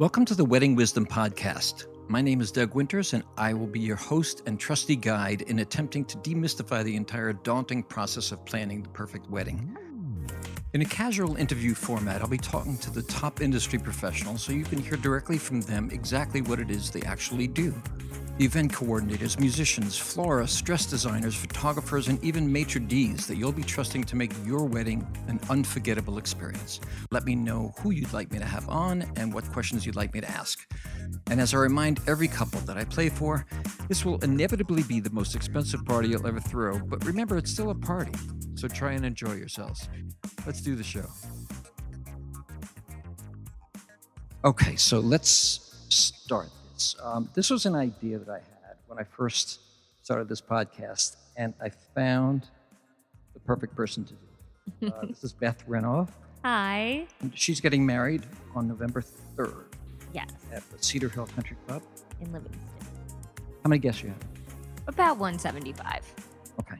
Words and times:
Welcome 0.00 0.24
to 0.24 0.34
the 0.34 0.46
Wedding 0.46 0.76
Wisdom 0.76 1.04
Podcast. 1.04 1.84
My 2.08 2.22
name 2.22 2.40
is 2.40 2.50
Doug 2.50 2.74
Winters, 2.74 3.12
and 3.12 3.22
I 3.36 3.52
will 3.52 3.66
be 3.66 3.80
your 3.80 3.96
host 3.96 4.42
and 4.46 4.58
trusty 4.58 4.96
guide 4.96 5.42
in 5.42 5.58
attempting 5.58 6.06
to 6.06 6.16
demystify 6.16 6.82
the 6.82 6.96
entire 6.96 7.34
daunting 7.34 7.82
process 7.82 8.32
of 8.32 8.42
planning 8.46 8.82
the 8.82 8.88
perfect 8.88 9.28
wedding. 9.28 9.76
In 10.72 10.80
a 10.80 10.86
casual 10.86 11.36
interview 11.36 11.74
format, 11.74 12.22
I'll 12.22 12.28
be 12.28 12.38
talking 12.38 12.78
to 12.78 12.90
the 12.90 13.02
top 13.02 13.42
industry 13.42 13.78
professionals 13.78 14.42
so 14.42 14.52
you 14.52 14.64
can 14.64 14.78
hear 14.78 14.96
directly 14.96 15.36
from 15.36 15.60
them 15.60 15.90
exactly 15.92 16.40
what 16.40 16.60
it 16.60 16.70
is 16.70 16.90
they 16.90 17.02
actually 17.02 17.46
do. 17.46 17.74
Event 18.40 18.72
coordinators, 18.72 19.38
musicians, 19.38 19.98
florists, 19.98 20.62
dress 20.62 20.86
designers, 20.86 21.34
photographers, 21.34 22.08
and 22.08 22.24
even 22.24 22.50
maitre 22.50 22.80
d's 22.80 23.26
that 23.26 23.36
you'll 23.36 23.52
be 23.52 23.62
trusting 23.62 24.02
to 24.02 24.16
make 24.16 24.32
your 24.46 24.64
wedding 24.64 25.06
an 25.28 25.38
unforgettable 25.50 26.16
experience. 26.16 26.80
Let 27.10 27.26
me 27.26 27.34
know 27.34 27.74
who 27.80 27.90
you'd 27.90 28.14
like 28.14 28.32
me 28.32 28.38
to 28.38 28.46
have 28.46 28.66
on 28.70 29.02
and 29.16 29.34
what 29.34 29.44
questions 29.52 29.84
you'd 29.84 29.94
like 29.94 30.14
me 30.14 30.22
to 30.22 30.30
ask. 30.30 30.66
And 31.30 31.38
as 31.38 31.52
I 31.52 31.58
remind 31.58 32.00
every 32.08 32.28
couple 32.28 32.60
that 32.60 32.78
I 32.78 32.84
play 32.84 33.10
for, 33.10 33.44
this 33.88 34.06
will 34.06 34.16
inevitably 34.24 34.84
be 34.84 35.00
the 35.00 35.10
most 35.10 35.34
expensive 35.34 35.84
party 35.84 36.08
you'll 36.08 36.26
ever 36.26 36.40
throw, 36.40 36.78
but 36.78 37.04
remember, 37.04 37.36
it's 37.36 37.50
still 37.50 37.68
a 37.68 37.74
party, 37.74 38.14
so 38.54 38.68
try 38.68 38.92
and 38.92 39.04
enjoy 39.04 39.34
yourselves. 39.34 39.86
Let's 40.46 40.62
do 40.62 40.76
the 40.76 40.82
show. 40.82 41.04
Okay, 44.46 44.76
so 44.76 44.98
let's 44.98 45.84
start 45.90 46.48
this. 46.80 46.96
Um, 47.02 47.28
this 47.34 47.50
was 47.50 47.66
an 47.66 47.74
idea 47.76 48.18
that 48.18 48.28
I 48.30 48.38
had 48.38 48.76
when 48.86 48.98
I 48.98 49.04
first 49.04 49.60
started 50.02 50.28
this 50.28 50.40
podcast, 50.40 51.16
and 51.36 51.52
I 51.62 51.68
found 51.94 52.48
the 53.34 53.40
perfect 53.40 53.76
person 53.76 54.04
to 54.06 54.14
do. 54.14 54.86
it. 54.86 54.92
Uh, 54.94 55.06
this 55.08 55.22
is 55.22 55.32
Beth 55.34 55.62
Renoff. 55.68 56.08
Hi. 56.42 57.06
and 57.20 57.32
She's 57.38 57.60
getting 57.60 57.84
married 57.84 58.22
on 58.54 58.66
November 58.66 59.02
3rd 59.36 59.64
Yes, 60.14 60.30
at 60.52 60.62
the 60.70 60.82
Cedar 60.82 61.10
Hill 61.10 61.26
Country 61.26 61.56
Club. 61.66 61.82
in 62.20 62.32
Livingston. 62.32 62.60
How 63.62 63.68
many 63.68 63.78
guests 63.78 64.02
you 64.02 64.08
have? 64.08 64.18
About 64.88 65.18
175. 65.18 66.02
Okay. 66.60 66.76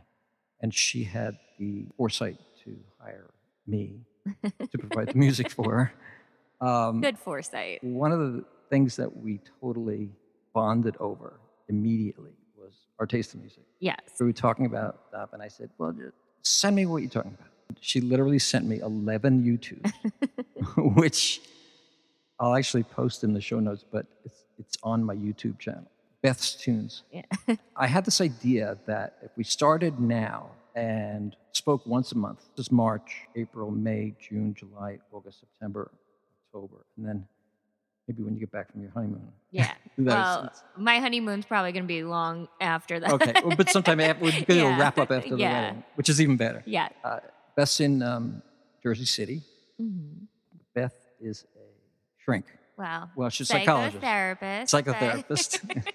And 0.62 0.72
she 0.74 1.04
had 1.04 1.36
the 1.58 1.86
foresight 1.98 2.38
to 2.64 2.74
hire 2.98 3.28
me 3.66 4.00
to 4.42 4.78
provide 4.78 5.08
the 5.08 5.18
music 5.18 5.50
for 5.50 5.74
her. 5.76 5.92
Um, 6.62 7.00
Good 7.00 7.18
foresight. 7.18 7.82
one 7.82 8.12
of 8.12 8.18
the 8.18 8.44
things 8.70 8.96
that 8.96 9.14
we 9.16 9.40
totally 9.60 10.10
bonded 10.54 10.96
over 10.98 11.40
immediately 11.68 12.32
was 12.56 12.72
our 12.98 13.06
taste 13.06 13.34
in 13.34 13.40
music. 13.40 13.64
Yes. 13.80 14.00
We 14.18 14.26
were 14.26 14.32
talking 14.32 14.66
about 14.66 15.00
stuff, 15.08 15.30
and 15.32 15.42
I 15.42 15.48
said, 15.48 15.70
"Well, 15.78 15.92
just 15.92 16.14
send 16.42 16.76
me 16.76 16.86
what 16.86 17.02
you're 17.02 17.10
talking 17.10 17.34
about." 17.38 17.48
She 17.80 18.00
literally 18.00 18.38
sent 18.38 18.66
me 18.66 18.80
11 18.80 19.44
YouTubes, 19.44 19.92
which 20.96 21.40
I'll 22.38 22.54
actually 22.54 22.82
post 22.82 23.22
in 23.22 23.32
the 23.32 23.40
show 23.40 23.60
notes, 23.60 23.84
but 23.90 24.06
it's 24.24 24.44
it's 24.58 24.76
on 24.82 25.02
my 25.02 25.16
YouTube 25.16 25.58
channel, 25.58 25.90
Beth's 26.22 26.54
Tunes. 26.54 27.02
Yeah. 27.10 27.22
I 27.76 27.86
had 27.86 28.04
this 28.04 28.20
idea 28.20 28.78
that 28.86 29.16
if 29.22 29.30
we 29.36 29.44
started 29.44 29.98
now 29.98 30.50
and 30.74 31.34
spoke 31.52 31.86
once 31.86 32.12
a 32.12 32.18
month, 32.18 32.40
this 32.56 32.66
is 32.66 32.72
March, 32.72 33.26
April, 33.36 33.70
May, 33.70 34.14
June, 34.20 34.54
July, 34.54 34.98
August, 35.12 35.40
September, 35.40 35.90
October, 36.46 36.84
and 36.96 37.06
then 37.06 37.26
maybe 38.10 38.24
when 38.24 38.34
you 38.34 38.40
get 38.40 38.50
back 38.50 38.72
from 38.72 38.82
your 38.82 38.90
honeymoon. 38.90 39.28
Yeah. 39.52 39.72
Well, 39.98 40.50
my 40.78 40.98
honeymoon's 40.98 41.44
probably 41.44 41.72
going 41.72 41.82
to 41.82 41.86
be 41.88 42.02
long 42.04 42.48
after 42.58 42.98
that. 43.00 43.10
okay, 43.12 43.34
well, 43.44 43.54
but 43.54 43.68
sometime 43.68 44.00
after, 44.08 44.24
we're 44.24 44.30
going 44.30 44.44
to 44.46 44.54
Yeah. 44.54 44.78
wrap 44.80 44.96
up 44.98 45.10
after 45.10 45.28
the 45.30 45.36
Yeah. 45.36 45.52
wedding, 45.66 45.84
which 45.96 46.08
is 46.08 46.22
even 46.22 46.38
better. 46.38 46.62
yeah. 46.64 46.88
Uh, 47.04 47.18
Beth's 47.54 47.80
in 47.80 48.02
um, 48.02 48.42
Jersey 48.82 49.04
City. 49.04 49.42
Mhm. 49.78 50.26
Beth 50.74 50.94
is 51.20 51.44
a 51.54 52.22
shrink. 52.24 52.46
Wow. 52.78 53.10
Well, 53.14 53.28
she's 53.28 53.50
a 53.50 53.52
psychologist, 53.52 54.02
Psychotherapist. 54.02 54.70
psychotherapist. 54.72 55.92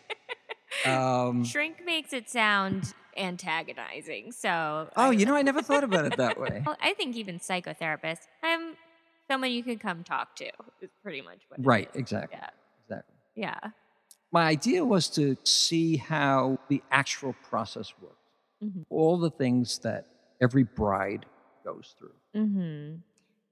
um, 0.85 1.43
Shrink 1.43 1.77
makes 1.83 2.13
it 2.13 2.29
sound 2.29 2.93
antagonizing. 3.17 4.31
So. 4.33 4.87
oh, 4.97 5.09
you 5.09 5.25
know, 5.25 5.35
I 5.35 5.41
never 5.41 5.63
thought 5.63 5.83
about 5.83 6.05
it 6.05 6.17
that 6.17 6.39
way. 6.39 6.61
Well, 6.63 6.77
I 6.79 6.93
think 6.93 7.15
even 7.15 7.39
psychotherapist, 7.39 8.19
I'm 8.43 8.74
someone 9.29 9.51
you 9.51 9.63
can 9.63 9.79
come 9.79 10.03
talk 10.03 10.35
to, 10.37 10.51
is 10.81 10.89
pretty 11.03 11.21
much 11.21 11.43
what 11.49 11.59
it 11.59 11.65
Right, 11.65 11.89
is. 11.89 11.95
exactly, 11.95 12.37
Yeah. 12.37 12.49
exactly. 12.83 13.15
Yeah. 13.35 13.59
My 14.31 14.43
idea 14.47 14.83
was 14.83 15.09
to 15.11 15.35
see 15.43 15.97
how 15.97 16.59
the 16.69 16.81
actual 16.91 17.33
process 17.33 17.93
works. 18.01 18.15
Mhm. 18.63 18.85
All 18.89 19.17
the 19.17 19.29
things 19.31 19.79
that 19.79 20.07
every 20.41 20.63
bride 20.63 21.25
goes 21.63 21.95
through. 21.97 22.13
hmm 22.33 22.95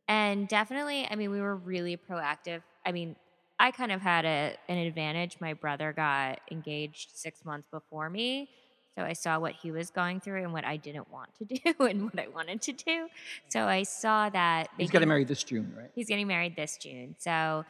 And 0.07 0.47
definitely, 0.47 1.07
I 1.09 1.15
mean, 1.15 1.31
we 1.31 1.41
were 1.41 1.55
really 1.55 1.97
proactive. 1.97 2.63
I 2.85 2.91
mean, 2.91 3.15
I 3.59 3.71
kind 3.71 3.91
of 3.91 4.01
had 4.01 4.25
a, 4.25 4.57
an 4.67 4.77
advantage. 4.77 5.37
My 5.39 5.53
brother 5.53 5.93
got 5.93 6.41
engaged 6.51 7.11
six 7.15 7.45
months 7.45 7.67
before 7.71 8.09
me. 8.09 8.49
So 8.97 9.03
I 9.03 9.13
saw 9.13 9.39
what 9.39 9.53
he 9.53 9.71
was 9.71 9.89
going 9.89 10.19
through 10.19 10.43
and 10.43 10.53
what 10.53 10.65
I 10.65 10.77
didn't 10.77 11.11
want 11.11 11.29
to 11.35 11.45
do 11.75 11.85
and 11.85 12.03
what 12.05 12.19
I 12.19 12.27
wanted 12.27 12.61
to 12.63 12.73
do. 12.73 13.07
So 13.49 13.65
I 13.65 13.83
saw 13.83 14.29
that. 14.29 14.69
He's 14.77 14.91
getting 14.91 15.07
married 15.09 15.27
this 15.27 15.43
June, 15.43 15.73
right? 15.75 15.89
He's 15.95 16.07
getting 16.07 16.27
married 16.27 16.55
this 16.55 16.77
June. 16.77 17.15
So 17.17 17.65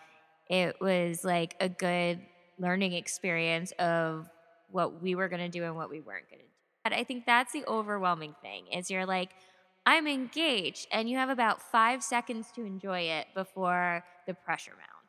it 0.50 0.80
was 0.82 1.24
like 1.24 1.56
a 1.60 1.70
good 1.70 2.20
learning 2.60 2.94
experience 2.94 3.72
of 3.80 4.30
what 4.72 5.02
we 5.02 5.16
were 5.16 5.30
going 5.30 5.42
to 5.42 5.50
do 5.50 5.64
and 5.64 5.76
what 5.76 5.90
we 5.90 6.02
weren't 6.02 6.30
going 6.30 6.40
to 6.40 6.46
do. 6.46 6.52
But 6.84 6.94
I 6.94 7.04
think 7.04 7.26
that's 7.26 7.54
the 7.54 7.64
overwhelming 7.68 8.36
thing 8.42 8.68
is 8.68 8.92
you're 8.92 9.06
like, 9.06 9.30
I'm 9.86 10.08
engaged 10.08 10.88
and 10.92 11.10
you 11.10 11.18
have 11.18 11.30
about 11.30 11.62
five 11.62 12.04
seconds 12.04 12.52
to 12.56 12.66
enjoy 12.66 13.02
it 13.02 13.28
before 13.34 14.04
the 14.28 14.34
pressure 14.34 14.72
mounts. 14.72 15.03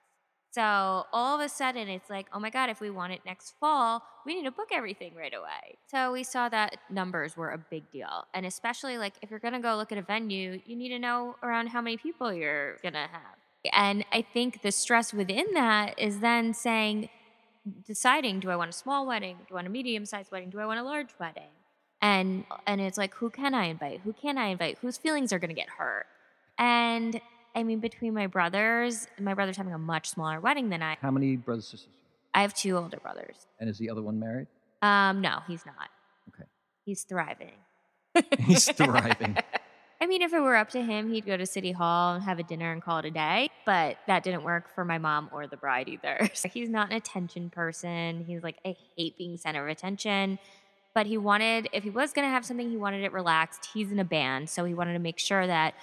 So 0.55 1.05
all 1.13 1.35
of 1.35 1.41
a 1.41 1.49
sudden 1.49 1.89
it's 1.89 2.09
like, 2.09 2.27
oh 2.33 2.39
my 2.39 2.49
God, 2.49 2.71
if 2.71 2.81
we 2.81 2.89
want 2.89 3.13
it 3.13 3.21
next 3.27 3.55
fall, 3.59 4.05
we 4.25 4.37
need 4.37 4.45
to 4.45 4.53
book 4.53 4.69
everything 4.73 5.13
right 5.17 5.35
away. 5.35 5.79
So 5.91 6.13
we 6.13 6.23
saw 6.23 6.49
that 6.49 6.77
numbers 6.89 7.37
were 7.37 7.51
a 7.51 7.59
big 7.59 7.91
deal. 7.91 8.25
And 8.35 8.47
especially 8.47 8.97
like 8.97 9.15
if 9.21 9.31
you're 9.31 9.41
gonna 9.41 9.59
go 9.59 9.75
look 9.75 9.91
at 9.91 9.99
a 9.99 10.03
venue, 10.03 10.61
you 10.65 10.77
need 10.77 10.91
to 10.91 11.01
know 11.01 11.35
around 11.43 11.71
how 11.71 11.81
many 11.81 11.97
people 11.97 12.33
you're 12.33 12.77
gonna 12.85 13.09
have. 13.11 13.37
And 13.73 14.05
I 14.13 14.23
think 14.23 14.63
the 14.63 14.71
stress 14.71 15.13
within 15.13 15.55
that 15.55 15.99
is 15.99 16.21
then 16.21 16.55
saying, 16.55 17.09
deciding, 17.85 18.39
do 18.39 18.49
I 18.49 18.55
want 18.55 18.71
a 18.71 18.75
small 18.75 19.09
wedding? 19.09 19.39
Do 19.49 19.55
I 19.55 19.57
want 19.57 19.67
a 19.67 19.71
medium 19.71 20.07
sized 20.07 20.31
wedding? 20.31 20.51
Do 20.51 20.61
I 20.61 20.67
want 20.67 20.79
a 20.79 20.85
large 20.85 21.11
wedding? 21.19 21.51
And 22.01 22.45
and 22.69 22.81
it's 22.81 22.99
like, 22.99 23.15
who 23.15 23.29
can 23.29 23.55
I 23.55 23.65
invite? 23.65 24.03
Who 24.05 24.13
can 24.13 24.39
I 24.39 24.49
invite? 24.49 24.79
Whose 24.83 24.99
feelings 24.99 25.33
are 25.33 25.41
gonna 25.41 25.53
get 25.55 25.69
hurt? 25.69 26.07
And 26.59 27.21
I 27.55 27.63
mean, 27.63 27.81
between 27.81 28.15
my 28.15 28.27
brothers, 28.27 29.07
my 29.21 29.35
brother's 29.35 29.57
having 29.57 29.73
a 29.73 29.79
much 29.79 30.09
smaller 30.11 30.41
wedding 30.41 30.71
than 30.71 30.83
I. 30.83 30.97
How 31.01 31.11
many 31.11 31.37
brothers 31.37 31.67
and 31.67 31.79
sisters? 31.79 31.95
I 32.35 32.43
have 32.43 32.55
two 32.55 32.77
older 32.77 32.99
brothers. 32.99 33.47
And 33.61 33.71
is 33.71 33.79
the 33.79 33.91
other 33.91 34.03
one 34.03 34.19
married? 34.19 34.49
Um, 34.83 35.21
no, 35.21 35.39
he's 35.47 35.65
not. 35.65 35.89
Okay. 36.31 36.49
He's 36.85 37.05
thriving. 37.05 37.53
He's 38.39 38.71
thriving. 38.73 39.37
I 40.01 40.07
mean, 40.07 40.23
if 40.23 40.33
it 40.33 40.41
were 40.41 40.55
up 40.55 40.71
to 40.71 40.83
him, 40.83 41.11
he'd 41.11 41.25
go 41.25 41.37
to 41.37 41.47
City 41.47 41.73
Hall 41.73 42.15
and 42.15 42.25
have 42.25 42.39
a 42.39 42.43
dinner 42.43 42.71
and 42.73 42.83
call 42.83 42.99
it 42.99 43.07
a 43.07 43.11
day. 43.11 43.49
But 43.65 43.97
that 44.07 44.23
didn't 44.23 44.45
work 44.45 44.75
for 44.75 44.85
my 44.85 44.99
mom 44.99 45.31
or 45.33 45.47
the 45.47 45.57
bride 45.57 45.89
either. 45.89 46.29
So 46.35 46.49
he's 46.49 46.69
not 46.69 46.91
an 46.91 46.97
attention 46.97 47.49
person. 47.49 48.25
He's 48.27 48.43
like, 48.43 48.57
I 48.67 48.77
hate 48.97 49.17
being 49.17 49.37
center 49.39 49.65
of 49.65 49.71
attention. 49.71 50.39
But 50.95 51.07
he 51.07 51.17
wanted, 51.17 51.69
if 51.73 51.83
he 51.85 51.91
was 51.91 52.13
going 52.13 52.27
to 52.27 52.31
have 52.31 52.45
something, 52.45 52.69
he 52.69 52.77
wanted 52.77 53.03
it 53.03 53.13
relaxed. 53.13 53.71
He's 53.73 53.91
in 53.91 53.99
a 53.99 54.05
band. 54.05 54.51
So 54.51 54.65
he 54.65 54.75
wanted 54.75 54.93
to 54.93 54.99
make 54.99 55.19
sure 55.19 55.47
that 55.47 55.75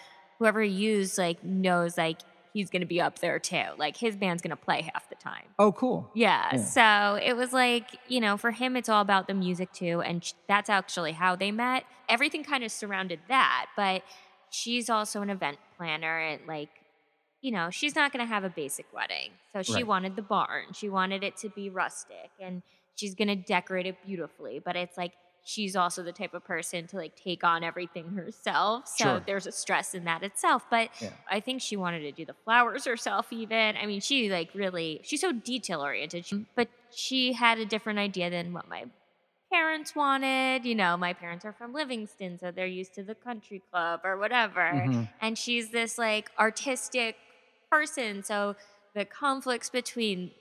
whoever 0.41 0.59
he 0.61 0.71
used, 0.71 1.19
like, 1.19 1.43
knows, 1.43 1.99
like, 1.99 2.17
he's 2.51 2.71
going 2.71 2.79
to 2.81 2.87
be 2.87 2.99
up 2.99 3.19
there 3.19 3.37
too. 3.37 3.63
Like, 3.77 3.95
his 3.95 4.15
band's 4.15 4.41
going 4.41 4.49
to 4.49 4.55
play 4.55 4.81
half 4.91 5.07
the 5.07 5.15
time. 5.15 5.43
Oh, 5.59 5.71
cool. 5.71 6.09
Yeah, 6.15 6.55
Yeah. 6.55 6.63
So 6.63 7.19
it 7.23 7.33
was 7.37 7.53
like, 7.53 7.85
you 8.07 8.19
know, 8.19 8.37
for 8.37 8.49
him, 8.49 8.75
it's 8.75 8.89
all 8.89 9.01
about 9.01 9.27
the 9.27 9.35
music 9.35 9.71
too. 9.71 10.01
And 10.01 10.23
sh- 10.25 10.33
that's 10.47 10.67
actually 10.67 11.11
how 11.11 11.35
they 11.35 11.51
met. 11.51 11.83
Everything 12.09 12.43
kind 12.43 12.63
of 12.63 12.71
surrounded 12.71 13.19
that. 13.27 13.67
But 13.77 14.01
she's 14.49 14.89
also 14.89 15.21
an 15.21 15.29
event 15.29 15.59
planner 15.77 16.17
and 16.19 16.41
like, 16.47 16.69
you 17.41 17.51
know, 17.51 17.69
she's 17.69 17.95
not 17.95 18.11
going 18.11 18.25
to 18.25 18.31
have 18.33 18.43
a 18.43 18.49
basic 18.49 18.87
wedding. 18.91 19.29
So 19.53 19.61
she 19.61 19.73
Right. 19.75 19.87
wanted 19.87 20.15
the 20.15 20.21
barn. 20.23 20.73
She 20.73 20.89
wanted 20.89 21.23
it 21.23 21.37
to 21.37 21.49
be 21.49 21.69
rustic 21.69 22.31
and 22.39 22.63
she's 22.95 23.13
going 23.15 23.27
to 23.29 23.35
decorate 23.35 23.85
it 23.85 23.95
beautifully. 24.05 24.59
But 24.59 24.75
it's 24.75 24.97
like, 24.97 25.13
she's 25.43 25.75
also 25.75 26.03
the 26.03 26.11
type 26.11 26.33
of 26.33 26.43
person 26.43 26.87
to 26.87 26.97
like 26.97 27.15
take 27.15 27.43
on 27.43 27.63
everything 27.63 28.11
herself. 28.13 28.87
So 28.87 29.03
Sure. 29.05 29.23
there's 29.25 29.47
a 29.47 29.51
stress 29.51 29.93
in 29.93 30.03
that 30.05 30.23
itself. 30.23 30.65
But 30.69 30.89
Yeah. 31.01 31.09
I 31.29 31.39
think 31.39 31.61
she 31.61 31.75
wanted 31.75 32.01
to 32.01 32.11
do 32.11 32.25
the 32.25 32.35
flowers 32.45 32.85
herself, 32.85 33.31
even. 33.33 33.75
I 33.77 33.85
mean, 33.85 34.01
she 34.01 34.29
like 34.29 34.49
really, 34.53 35.01
she's 35.03 35.21
so 35.21 35.31
detail 35.31 35.81
oriented, 35.81 36.25
but 36.55 36.67
she 36.91 37.33
had 37.33 37.57
a 37.59 37.65
different 37.65 37.99
idea 37.99 38.29
than 38.29 38.53
what 38.53 38.67
my 38.67 38.85
parents 39.51 39.95
wanted. 39.95 40.63
You 40.65 40.75
know, 40.75 40.95
my 40.95 41.13
parents 41.13 41.43
are 41.43 41.53
from 41.53 41.73
Livingston, 41.73 42.37
so 42.37 42.51
they're 42.51 42.67
used 42.67 42.93
to 42.95 43.03
the 43.03 43.15
country 43.15 43.61
club 43.71 44.01
or 44.03 44.17
whatever. 44.17 44.61
Mhm. 44.61 45.09
And 45.19 45.37
she's 45.37 45.71
this 45.71 45.97
like 45.97 46.31
artistic 46.39 47.17
person. 47.69 48.23
So 48.23 48.55
the 48.93 49.05
conflicts 49.05 49.69
between 49.69 50.31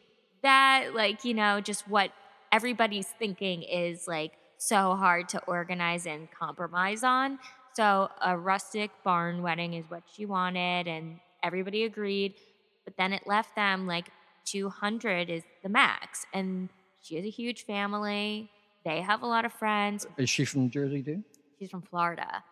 that, 0.43 0.95
like, 0.95 1.25
you 1.25 1.35
know, 1.35 1.61
just 1.61 1.89
what 1.89 2.13
everybody's 2.53 3.09
thinking 3.09 3.63
is 3.63 4.07
like 4.09 4.33
so 4.61 4.95
hard 4.95 5.29
to 5.31 5.43
organize 5.47 6.07
and 6.07 6.29
compromise 6.31 7.03
on. 7.03 7.39
So 7.73 8.11
a 8.21 8.37
rustic 8.37 8.91
barn 9.03 9.43
wedding 9.43 9.75
is 9.75 9.87
what 9.89 10.03
she 10.15 10.27
wanted, 10.27 10.87
and 10.87 11.19
everybody 11.43 11.85
agreed. 11.85 12.35
But 12.85 12.97
then 12.99 13.13
it 13.13 13.27
left 13.27 13.57
them 13.57 13.87
like 13.87 14.09
200 14.45 15.31
is 15.31 15.43
the 15.63 15.69
max. 15.71 16.27
And 16.35 16.69
she 17.01 17.17
has 17.17 17.25
a 17.25 17.31
huge 17.31 17.65
family. 17.65 18.51
They 18.85 19.01
have 19.01 19.23
a 19.23 19.27
lot 19.27 19.45
of 19.45 19.53
friends. 19.53 20.07
Is 20.19 20.29
she 20.29 20.45
from 20.45 20.69
Jersey 20.71 21.03
too? 21.03 21.25
She's 21.59 21.71
from 21.71 21.83
Florida. 21.83 22.43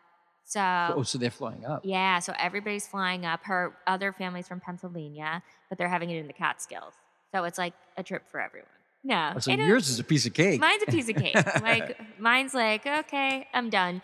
So, 0.44 0.62
oh, 0.96 1.02
so 1.02 1.18
they're 1.18 1.30
flying 1.30 1.66
up. 1.66 1.82
yeah, 1.84 2.20
so 2.20 2.32
everybody's 2.38 2.86
flying 2.86 3.26
up. 3.26 3.40
Her 3.44 3.74
other 3.86 4.14
family's 4.14 4.48
from 4.48 4.60
Pennsylvania, 4.60 5.42
but 5.68 5.76
they're 5.76 5.90
having 5.90 6.08
it 6.08 6.16
in 6.16 6.26
the 6.26 6.32
Catskills. 6.32 6.94
So 7.34 7.44
it's 7.44 7.58
like 7.58 7.74
a 7.98 8.02
trip 8.02 8.22
for 8.30 8.40
everyone. 8.40 8.70
No. 9.08 9.32
Oh, 9.36 9.38
so 9.38 9.50
yours 9.52 9.88
is 9.88 9.98
a 9.98 10.04
piece 10.04 10.26
of 10.26 10.34
cake. 10.34 10.60
Mine's 10.60 10.82
a 10.86 10.90
piece 10.90 11.08
of 11.08 11.16
cake. 11.16 11.34
like 11.62 11.98
mine's 12.20 12.52
like, 12.54 12.86
okay, 12.86 13.48
I'm 13.54 13.70
done. 13.70 14.02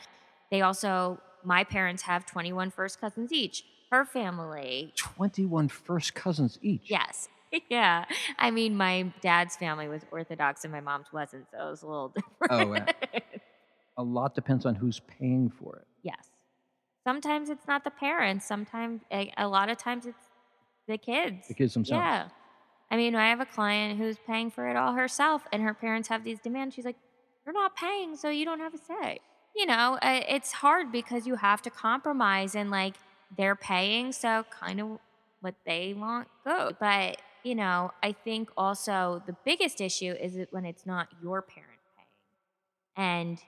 They 0.50 0.62
also 0.62 1.20
my 1.44 1.62
parents 1.62 2.02
have 2.02 2.24
21 2.24 2.70
first 2.70 3.00
cousins 3.00 3.30
each. 3.32 3.64
Her 3.90 4.04
family, 4.06 4.92
21 4.96 5.68
first 5.68 6.14
cousins 6.14 6.58
each. 6.62 6.90
yes. 6.90 7.28
Yeah. 7.70 8.06
I 8.36 8.50
mean, 8.50 8.76
my 8.76 9.12
dad's 9.20 9.54
family 9.54 9.86
was 9.86 10.02
Orthodox 10.10 10.64
and 10.64 10.72
my 10.72 10.80
mom's 10.80 11.12
wasn't, 11.12 11.46
so 11.52 11.64
it 11.68 11.70
was 11.70 11.82
a 11.82 11.86
little 11.86 12.08
different. 12.08 12.34
Oh, 12.50 12.66
wow. 12.66 12.86
A 13.96 14.02
lot 14.02 14.34
depends 14.34 14.66
on 14.66 14.74
who's 14.74 14.98
paying 15.00 15.50
for 15.50 15.76
it. 15.76 15.86
yes. 16.02 16.30
Sometimes 17.06 17.50
it's 17.50 17.68
not 17.68 17.84
the 17.84 17.90
parents. 17.92 18.44
Sometimes, 18.44 19.02
a, 19.12 19.30
a 19.38 19.46
lot 19.46 19.68
of 19.68 19.76
times, 19.76 20.04
it's 20.06 20.18
the 20.88 20.98
kids. 20.98 21.46
The 21.46 21.54
kids 21.54 21.74
themselves. 21.74 22.02
Yeah. 22.02 22.28
I 22.94 22.96
mean, 22.96 23.16
I 23.16 23.28
have 23.30 23.40
a 23.40 23.44
client 23.44 23.98
who's 23.98 24.18
paying 24.24 24.52
for 24.52 24.68
it 24.68 24.76
all 24.76 24.92
herself, 24.92 25.42
and 25.52 25.60
her 25.64 25.74
parents 25.74 26.06
have 26.10 26.22
these 26.22 26.38
demands. 26.38 26.76
She's 26.76 26.84
like, 26.84 26.94
You're 27.44 27.52
not 27.52 27.74
paying, 27.74 28.14
so 28.14 28.30
you 28.30 28.44
don't 28.44 28.60
have 28.60 28.72
a 28.72 28.78
say. 28.78 29.18
You 29.56 29.66
know, 29.66 29.98
it's 30.00 30.52
hard 30.52 30.92
because 30.92 31.26
you 31.26 31.34
have 31.34 31.60
to 31.62 31.70
compromise, 31.70 32.54
and 32.54 32.70
like 32.70 32.94
they're 33.36 33.56
paying, 33.56 34.12
so 34.12 34.44
kind 34.48 34.80
of 34.80 34.98
what 35.40 35.56
they 35.66 35.92
want 35.92 36.28
goes. 36.44 36.74
But, 36.78 37.20
you 37.42 37.56
know, 37.56 37.90
I 38.00 38.12
think 38.12 38.50
also 38.56 39.24
the 39.26 39.34
biggest 39.44 39.80
issue 39.80 40.12
is 40.12 40.38
when 40.52 40.64
it's 40.64 40.86
not 40.86 41.08
your 41.20 41.42
parent 41.42 41.80
paying 41.96 43.08
and 43.08 43.40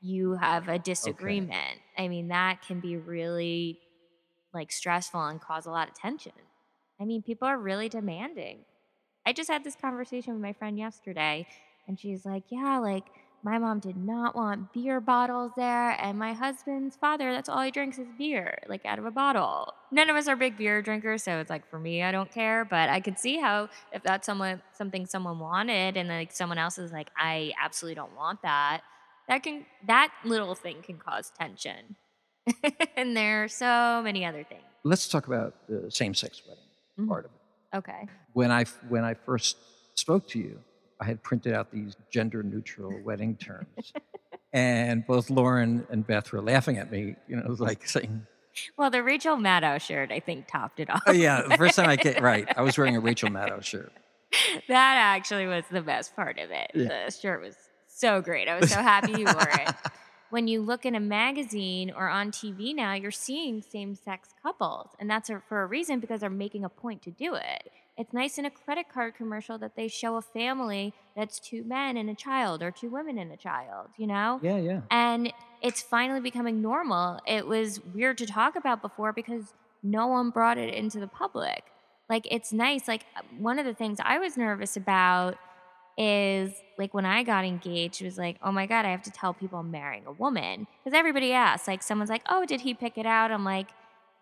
you 0.00 0.32
have 0.32 0.68
a 0.68 0.78
disagreement. 0.78 1.78
I 1.98 2.08
mean, 2.08 2.28
that 2.28 2.62
can 2.66 2.80
be 2.80 2.96
really 2.96 3.80
like 4.54 4.72
stressful 4.72 5.22
and 5.26 5.38
cause 5.42 5.66
a 5.66 5.70
lot 5.70 5.88
of 5.88 5.94
tension. 5.94 6.32
I 6.98 7.04
mean, 7.04 7.22
people 7.22 7.46
are 7.46 7.58
really 7.58 7.90
demanding. 7.90 8.64
I 9.26 9.32
just 9.32 9.50
had 9.50 9.64
this 9.64 9.76
conversation 9.76 10.32
with 10.34 10.42
my 10.42 10.52
friend 10.52 10.78
yesterday, 10.78 11.46
and 11.88 11.98
she's 11.98 12.24
like, 12.24 12.44
Yeah, 12.50 12.78
like 12.78 13.04
my 13.42 13.58
mom 13.58 13.78
did 13.78 13.96
not 13.96 14.34
want 14.34 14.72
beer 14.72 15.00
bottles 15.00 15.52
there, 15.56 15.90
and 16.00 16.18
my 16.18 16.32
husband's 16.32 16.96
father, 16.96 17.30
that's 17.32 17.48
all 17.48 17.60
he 17.62 17.70
drinks 17.70 17.98
is 17.98 18.06
beer, 18.16 18.56
like 18.68 18.84
out 18.86 18.98
of 18.98 19.04
a 19.04 19.10
bottle. 19.10 19.72
None 19.90 20.08
of 20.08 20.16
us 20.16 20.28
are 20.28 20.36
big 20.36 20.56
beer 20.56 20.80
drinkers, 20.82 21.22
so 21.22 21.38
it's 21.38 21.50
like 21.50 21.68
for 21.68 21.78
me, 21.78 22.02
I 22.02 22.10
don't 22.12 22.30
care, 22.32 22.64
but 22.64 22.88
I 22.88 23.00
could 23.00 23.18
see 23.18 23.38
how 23.38 23.68
if 23.92 24.02
that's 24.02 24.24
someone 24.26 24.62
something 24.72 25.04
someone 25.06 25.38
wanted 25.38 25.96
and 25.96 26.08
like 26.08 26.32
someone 26.32 26.58
else 26.58 26.78
is 26.78 26.90
like, 26.92 27.10
I 27.16 27.52
absolutely 27.62 27.96
don't 27.96 28.14
want 28.16 28.42
that, 28.42 28.80
that 29.28 29.42
can 29.42 29.66
that 29.86 30.10
little 30.24 30.54
thing 30.54 30.82
can 30.82 30.98
cause 30.98 31.30
tension. 31.38 31.96
and 32.96 33.16
there 33.16 33.44
are 33.44 33.48
so 33.48 34.00
many 34.02 34.24
other 34.24 34.44
things. 34.44 34.62
Let's 34.84 35.08
talk 35.08 35.26
about 35.26 35.54
the 35.66 35.90
same-sex 35.90 36.42
wedding 36.46 36.64
Mhm. 36.98 37.08
part 37.08 37.24
of 37.24 37.30
it. 37.32 37.40
Okay. 37.74 38.06
When 38.32 38.50
I 38.50 38.64
when 38.88 39.04
I 39.04 39.14
first 39.14 39.56
spoke 39.94 40.28
to 40.28 40.38
you, 40.38 40.60
I 41.00 41.04
had 41.04 41.22
printed 41.22 41.52
out 41.54 41.70
these 41.72 41.96
gender-neutral 42.10 43.00
wedding 43.04 43.36
terms, 43.36 43.92
and 44.52 45.06
both 45.06 45.30
Lauren 45.30 45.86
and 45.90 46.06
Beth 46.06 46.32
were 46.32 46.40
laughing 46.42 46.78
at 46.78 46.90
me. 46.90 47.16
You 47.28 47.36
know, 47.36 47.54
like 47.58 47.86
saying, 47.88 48.26
Well, 48.76 48.90
the 48.90 49.02
Rachel 49.02 49.36
Maddow 49.36 49.80
shirt, 49.80 50.12
I 50.12 50.20
think, 50.20 50.46
topped 50.48 50.80
it 50.80 50.88
off. 50.90 51.02
"Oh 51.06 51.12
yeah." 51.12 51.42
The 51.42 51.56
first 51.56 51.76
time 51.76 51.88
I 51.88 51.96
get 51.96 52.20
right, 52.32 52.46
I 52.56 52.62
was 52.62 52.78
wearing 52.78 52.96
a 52.96 53.00
Rachel 53.00 53.28
Maddow 53.28 53.62
shirt. 53.62 53.92
that 54.68 54.96
actually 55.16 55.46
was 55.46 55.64
the 55.70 55.82
best 55.82 56.14
part 56.16 56.38
of 56.38 56.50
it. 56.50 56.70
Yeah. 56.74 56.88
The 57.06 57.10
shirt 57.12 57.40
was 57.42 57.56
so 57.88 58.20
great. 58.20 58.48
I 58.48 58.58
was 58.58 58.70
so 58.70 58.80
happy 58.82 59.12
you 59.12 59.24
wore 59.26 59.48
it. 59.48 59.74
When 60.34 60.48
you 60.48 60.62
look 60.62 60.84
in 60.84 60.96
a 60.96 61.00
magazine 61.00 61.92
or 61.96 62.08
on 62.08 62.32
TV 62.32 62.74
now, 62.74 62.92
you're 62.94 63.12
seeing 63.12 63.62
same 63.62 63.94
sex 63.94 64.30
couples. 64.42 64.88
And 64.98 65.08
that's 65.08 65.30
for 65.48 65.62
a 65.62 65.66
reason 65.66 66.00
because 66.00 66.22
they're 66.22 66.28
making 66.28 66.64
a 66.64 66.68
point 66.68 67.02
to 67.02 67.12
do 67.12 67.36
it. 67.36 67.70
It's 67.96 68.12
nice 68.12 68.36
in 68.36 68.44
a 68.44 68.50
credit 68.50 68.86
card 68.92 69.14
commercial 69.14 69.58
that 69.58 69.76
they 69.76 69.86
show 69.86 70.16
a 70.16 70.22
family 70.22 70.92
that's 71.14 71.38
two 71.38 71.62
men 71.62 71.96
and 71.96 72.10
a 72.10 72.16
child 72.16 72.64
or 72.64 72.72
two 72.72 72.90
women 72.90 73.16
and 73.16 73.30
a 73.30 73.36
child, 73.36 73.90
you 73.96 74.08
know? 74.08 74.40
Yeah, 74.42 74.56
yeah. 74.56 74.80
and 74.90 75.32
it's 75.62 75.82
finally 75.82 76.18
becoming 76.18 76.60
normal. 76.60 77.20
It 77.28 77.46
was 77.46 77.78
weird 77.94 78.18
to 78.18 78.26
talk 78.26 78.56
about 78.56 78.82
before 78.82 79.12
because 79.12 79.54
no 79.84 80.08
one 80.08 80.30
brought 80.30 80.58
it 80.58 80.74
into 80.74 80.98
the 80.98 81.06
public. 81.06 81.62
Like 82.10 82.26
it's 82.28 82.52
nice. 82.52 82.88
Like 82.88 83.06
uh, 83.16 83.20
one 83.38 83.60
of 83.60 83.66
the 83.66 83.74
things 83.74 83.98
I 84.02 84.18
was 84.18 84.36
nervous 84.36 84.76
about 84.76 85.36
is 85.96 86.52
like 86.78 86.92
when 86.92 87.04
I 87.04 87.22
got 87.22 87.44
engaged, 87.44 88.02
it 88.02 88.04
was 88.04 88.18
like, 88.18 88.36
oh 88.42 88.52
my 88.52 88.66
god, 88.66 88.84
I 88.84 88.90
have 88.90 89.02
to 89.02 89.10
tell 89.10 89.32
people 89.32 89.58
I'm 89.60 89.70
marrying 89.70 90.04
a 90.06 90.12
woman 90.12 90.66
because 90.84 90.96
everybody 90.96 91.32
asks. 91.32 91.68
Like 91.68 91.82
someone's 91.82 92.10
like, 92.10 92.22
oh, 92.28 92.44
did 92.46 92.60
he 92.62 92.74
pick 92.74 92.98
it 92.98 93.06
out? 93.06 93.30
I'm 93.30 93.44
like, 93.44 93.68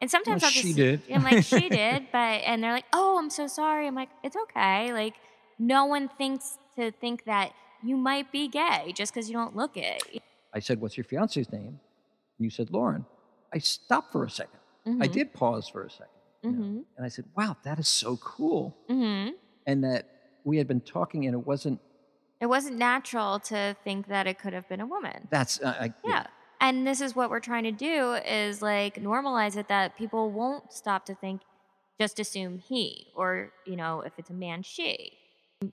and 0.00 0.10
sometimes 0.10 0.42
Well, 0.42 0.48
I'll 0.48 0.54
just 0.54 0.66
she 0.66 0.72
did. 0.72 1.02
I'm 1.12 1.22
like, 1.22 1.42
she 1.42 1.69
did, 1.80 2.04
but 2.12 2.19
and 2.44 2.62
they're 2.62 2.72
like, 2.72 2.86
oh, 2.92 3.19
I'm 3.19 3.30
so 3.30 3.46
sorry. 3.46 3.86
I'm 3.86 3.94
like, 3.94 4.10
it's 4.22 4.36
okay. 4.36 4.92
Like 4.92 5.14
no 5.58 5.84
one 5.86 6.08
thinks 6.19 6.58
to 6.76 6.90
think 6.90 7.24
that 7.24 7.52
you 7.84 7.96
might 7.96 8.30
be 8.32 8.48
gay 8.48 8.92
just 8.94 9.12
because 9.12 9.28
you 9.28 9.34
don't 9.34 9.56
look 9.56 9.76
it. 9.76 10.22
I 10.54 10.58
said, 10.60 10.80
"What's 10.80 10.96
your 10.96 11.04
fiance's 11.04 11.50
name?" 11.50 11.78
And 12.38 12.44
you 12.44 12.50
said, 12.50 12.70
"Lauren." 12.70 13.06
I 13.54 13.58
stopped 13.58 14.12
for 14.12 14.25
a 14.25 14.30
2nd 14.30 14.58
I 15.00 15.06
Mhm. 15.08 15.12
did 15.12 15.32
pause 15.34 15.68
for 15.68 15.84
a 15.84 15.90
second, 15.90 16.06
you 16.42 16.50
know, 16.52 16.56
Mhm. 16.62 16.84
and 16.96 17.04
I 17.06 17.08
said, 17.08 17.25
"Wow, 17.36 17.56
that 17.64 17.78
is 17.78 17.88
so 17.88 18.16
cool." 18.18 18.76
Mm-hmm. 18.88 19.34
And 19.66 19.84
that 19.84 20.06
we 20.44 20.58
had 20.58 20.68
been 20.68 20.80
talking, 20.80 21.26
and 21.26 21.34
it 21.34 21.46
wasn't. 21.46 21.80
It 22.40 22.46
wasn't 22.46 22.76
natural 22.76 23.38
to 23.40 23.76
think 23.84 24.08
that 24.08 24.26
it 24.26 24.38
could 24.38 24.52
have 24.52 24.68
been 24.68 24.80
a 24.80 24.86
woman. 24.86 25.28
That's 25.30 25.60
uh, 25.62 25.76
I, 25.78 25.94
Yeah. 26.04 26.26
And 26.60 26.86
this 26.86 27.00
is 27.00 27.16
what 27.16 27.28
we're 27.28 27.40
trying 27.40 27.64
to 27.64 27.72
do 27.72 28.14
is 28.14 28.62
like 28.62 28.94
normalize 29.02 29.56
it 29.56 29.66
that 29.68 29.96
people 29.96 30.30
won't 30.30 30.72
stop 30.72 31.04
to 31.06 31.14
think, 31.14 31.42
just 32.00 32.20
assume 32.20 32.58
he, 32.58 33.08
or, 33.16 33.52
you 33.66 33.74
know, 33.74 34.00
if 34.02 34.12
it's 34.16 34.30
a 34.30 34.34
man, 34.34 34.62
she. 34.62 35.12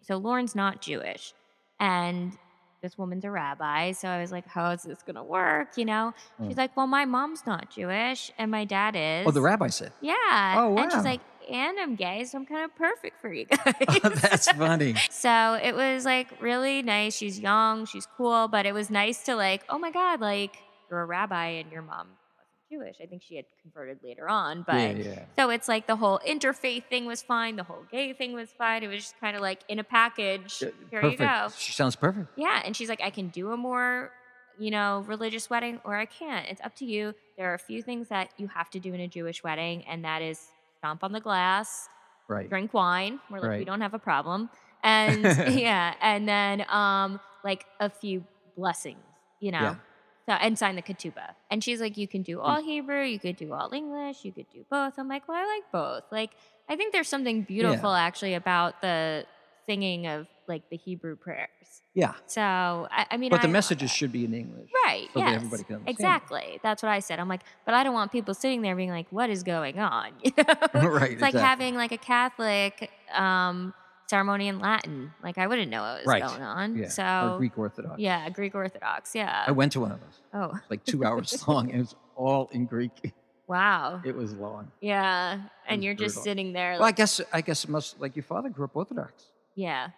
So 0.01 0.17
Lauren's 0.17 0.55
not 0.55 0.81
Jewish. 0.81 1.33
And 1.79 2.35
this 2.81 2.97
woman's 2.97 3.23
a 3.23 3.29
rabbi. 3.31 3.91
So 3.91 4.07
I 4.07 4.19
was 4.19 4.31
like, 4.31 4.47
how 4.47 4.71
is 4.71 4.81
this 4.81 5.03
going 5.03 5.15
to 5.15 5.23
work? 5.23 5.77
You 5.77 5.85
know? 5.85 6.13
Mm. 6.41 6.47
She's 6.47 6.57
like, 6.57 6.75
well, 6.75 6.87
my 6.87 7.05
mom's 7.05 7.45
not 7.45 7.69
Jewish 7.69 8.31
and 8.39 8.49
my 8.49 8.65
dad 8.65 8.95
is. 8.95 9.27
Oh, 9.27 9.31
the 9.31 9.41
rabbi 9.41 9.67
said. 9.67 9.91
Yeah. 10.01 10.15
Oh, 10.57 10.75
And 10.75 10.91
she's 10.91 11.03
wow. 11.03 11.03
like, 11.03 11.21
and 11.49 11.79
I'm 11.79 11.95
gay, 11.95 12.23
so 12.25 12.37
I'm 12.37 12.45
kind 12.45 12.65
of 12.65 12.75
perfect 12.75 13.21
for 13.21 13.31
you 13.33 13.45
oh, 13.65 13.73
guys. 13.99 14.21
That's 14.21 14.51
funny. 14.51 14.95
So 15.09 15.59
it 15.61 15.75
was 15.75 16.05
like 16.05 16.27
really 16.41 16.81
nice. 16.81 17.15
She's 17.15 17.39
young, 17.39 17.85
she's 17.85 18.07
cool, 18.17 18.47
but 18.47 18.65
it 18.65 18.73
was 18.73 18.89
nice 18.89 19.23
to 19.23 19.35
like, 19.35 19.63
oh 19.69 19.79
my 19.79 19.91
God, 19.91 20.21
like 20.21 20.57
you're 20.89 21.01
a 21.01 21.05
rabbi 21.05 21.47
and 21.47 21.71
your 21.71 21.81
mom 21.81 22.07
wasn't 22.37 22.69
Jewish. 22.71 22.97
I 23.01 23.07
think 23.07 23.23
she 23.23 23.35
had 23.35 23.45
converted 23.61 23.99
later 24.03 24.29
on, 24.29 24.63
but 24.65 24.97
yeah, 24.97 25.03
yeah. 25.03 25.25
so 25.37 25.49
it's 25.49 25.67
like 25.67 25.87
the 25.87 25.95
whole 25.95 26.19
interfaith 26.27 26.85
thing 26.85 27.05
was 27.05 27.21
fine, 27.21 27.55
the 27.55 27.63
whole 27.63 27.83
gay 27.91 28.13
thing 28.13 28.33
was 28.33 28.49
fine. 28.49 28.83
It 28.83 28.87
was 28.87 28.97
just 28.97 29.19
kind 29.19 29.35
of 29.35 29.41
like 29.41 29.59
in 29.67 29.79
a 29.79 29.83
package. 29.83 30.61
Yeah, 30.61 30.69
Here 30.91 31.01
perfect. 31.01 31.21
you 31.21 31.27
go. 31.27 31.47
She 31.57 31.71
sounds 31.73 31.95
perfect. 31.95 32.27
Yeah, 32.35 32.61
and 32.63 32.75
she's 32.75 32.89
like, 32.89 33.01
I 33.01 33.09
can 33.09 33.29
do 33.29 33.51
a 33.51 33.57
more, 33.57 34.11
you 34.57 34.71
know, 34.71 35.03
religious 35.07 35.49
wedding 35.49 35.79
or 35.83 35.95
I 35.95 36.05
can't. 36.05 36.47
It's 36.47 36.61
up 36.61 36.75
to 36.77 36.85
you. 36.85 37.13
There 37.37 37.51
are 37.51 37.55
a 37.55 37.59
few 37.59 37.81
things 37.81 38.09
that 38.09 38.29
you 38.37 38.47
have 38.47 38.69
to 38.71 38.79
do 38.79 38.93
in 38.93 38.99
a 38.99 39.07
Jewish 39.07 39.43
wedding, 39.43 39.85
and 39.85 40.03
that 40.05 40.21
is 40.21 40.47
stomp 40.79 41.03
on 41.03 41.11
the 41.11 41.19
glass, 41.21 41.87
Right. 42.27 42.47
drink 42.49 42.73
wine. 42.73 43.19
We're 43.29 43.39
like, 43.39 43.59
we 43.59 43.65
don't 43.65 43.81
have 43.81 43.93
a 43.93 43.99
problem. 43.99 44.49
And 44.81 45.23
yeah, 45.59 45.93
and 46.01 46.25
then 46.25 46.63
um 46.69 47.19
like 47.43 47.65
a 47.81 47.89
few 47.89 48.23
blessings, 48.55 49.03
you 49.41 49.51
know. 49.51 49.59
Yeah. 49.59 49.75
So 50.25 50.33
and 50.45 50.57
sign 50.57 50.75
the 50.77 50.81
ketubah. 50.81 51.31
And 51.51 51.61
she's 51.61 51.81
like, 51.81 51.97
you 51.97 52.07
can 52.07 52.21
do 52.21 52.39
all 52.39 52.61
Hebrew, 52.61 53.03
you 53.03 53.19
could 53.19 53.35
do 53.35 53.51
all 53.51 53.73
English, 53.73 54.23
you 54.23 54.31
could 54.31 54.49
do 54.49 54.63
both. 54.69 54.93
I'm 54.97 55.09
like, 55.09 55.27
well, 55.27 55.35
I 55.37 55.45
like 55.55 55.69
both. 55.73 56.03
Like, 56.13 56.31
I 56.69 56.77
think 56.77 56.93
there's 56.93 57.09
something 57.09 57.41
beautiful 57.41 57.91
actually 57.93 58.35
about 58.35 58.79
the 58.81 59.25
singing 59.69 60.07
of 60.07 60.25
like 60.47 60.63
the 60.71 60.77
Hebrew 60.77 61.15
prayers. 61.15 61.47
Yeah. 61.93 62.13
So 62.25 62.41
I, 62.41 63.05
I 63.11 63.17
mean, 63.17 63.29
But 63.29 63.37
the 63.37 63.41
I 63.43 63.45
love 63.45 63.51
messages 63.53 63.91
should 63.91 64.11
be 64.11 64.25
in 64.25 64.33
English. 64.33 64.69
Right. 64.85 65.07
so 65.13 65.19
that 65.19 65.27
yes. 65.27 65.35
everybody 65.35 65.63
can 65.63 65.75
understand. 65.75 65.95
Exactly. 65.95 66.59
That's 66.63 66.81
what 66.81 66.91
I 66.91 66.99
said. 66.99 67.19
I'm 67.19 67.27
like, 67.29 67.41
but 67.65 67.75
I 67.75 67.83
don't 67.83 67.93
want 67.93 68.11
people 68.11 68.33
sitting 68.33 68.61
there 68.63 68.75
being 68.75 68.89
like, 68.89 69.05
what 69.11 69.29
is 69.29 69.43
going 69.43 69.77
on? 69.79 70.11
You 70.23 70.31
know? 70.37 70.43
right. 70.89 71.11
It's 71.11 71.21
like 71.21 71.35
exactly. 71.35 71.41
having 71.41 71.75
like 71.75 71.91
a 71.91 71.97
Catholic 71.97 72.89
um, 73.13 73.73
ceremony 74.09 74.47
in 74.47 74.59
Latin. 74.59 75.13
Like 75.23 75.37
I 75.37 75.45
wouldn't 75.45 75.69
know 75.69 75.81
what 75.81 75.97
was 75.99 76.05
Right. 76.07 76.23
going 76.23 76.41
on. 76.41 76.75
yeah. 76.75 76.87
So 76.89 77.03
or 77.33 77.37
Greek 77.37 77.57
Orthodox. 77.57 77.99
yeah, 77.99 78.27
Greek 78.29 78.55
Orthodox. 78.55 79.13
Yeah. 79.13 79.43
I 79.45 79.51
went 79.51 79.71
to 79.73 79.79
one 79.81 79.91
of 79.91 79.99
those. 79.99 80.19
oh 80.33 80.59
Like 80.69 80.83
two 80.83 81.03
hours 81.05 81.29
long. 81.47 81.69
and 81.69 81.75
It 81.75 81.83
was 81.83 81.95
all 82.15 82.49
in 82.51 82.65
Greek. 82.65 83.13
wow. 83.47 84.01
It 84.03 84.15
was 84.15 84.33
long. 84.33 84.71
Yeah. 84.81 85.41
And 85.67 85.79
was 85.79 85.85
you're 85.85 85.93
just 85.93 86.23
sitting 86.23 86.53
there. 86.53 86.73
Well, 86.73 86.83
I 86.83 86.91
guess 86.91 87.21
I 87.31 87.41
guess 87.41 87.63
it 87.65 87.69
must 87.69 87.99
like 87.99 88.15
your 88.15 88.23
father 88.23 88.49
grew 88.49 88.65
up 88.65 88.75
Orthodox. 88.75 89.25
Yeah. 89.55 89.89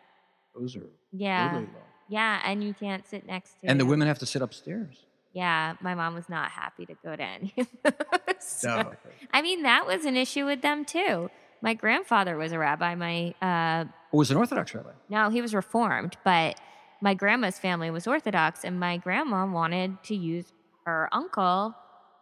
Those 0.56 0.76
are 0.76 0.84
Yeah. 1.12 1.52
really 1.54 1.66
long. 1.66 1.76
Yeah. 2.10 2.42
And 2.44 2.64
you 2.64 2.74
can't 2.74 3.08
sit 3.08 3.26
next 3.26 3.52
to. 3.62 3.68
And 3.70 3.80
the 3.80 3.84
him. 3.86 3.90
women 3.90 4.08
have 4.08 4.20
to 4.20 4.26
sit 4.26 4.42
upstairs. 4.42 5.06
Yeah. 5.34 5.76
My 5.82 5.96
mom 5.96 6.14
was 6.14 6.28
not 6.28 6.52
happy 6.52 6.86
to 6.86 6.96
go 7.04 7.16
to 7.16 7.24
any 7.24 7.54
of 7.58 7.68
those. 7.84 8.62
No. 8.64 8.92
I 9.34 9.42
mean, 9.42 9.62
that 9.64 9.86
was 9.86 10.04
an 10.06 10.18
issue 10.18 10.46
with 10.46 10.62
them 10.62 10.84
too. 10.84 11.30
My 11.62 11.74
grandfather 11.76 12.38
was 12.38 12.52
a 12.52 12.58
rabbi. 12.60 12.96
My 12.96 13.34
uh, 13.42 13.86
Who 14.12 14.18
was 14.18 14.32
an 14.32 14.38
Orthodox 14.38 14.74
rabbi? 14.74 14.92
no, 15.10 15.30
he 15.30 15.42
was 15.42 15.54
reformed, 15.54 16.18
but 16.26 16.60
my 17.02 17.14
grandma's 17.14 17.60
family 17.60 17.92
was 17.92 18.08
Orthodox, 18.08 18.64
and 18.66 18.80
my 18.80 18.98
grandma 18.98 19.46
wanted 19.46 20.02
to 20.04 20.16
use 20.16 20.52
her 20.86 21.08
uncle 21.12 21.76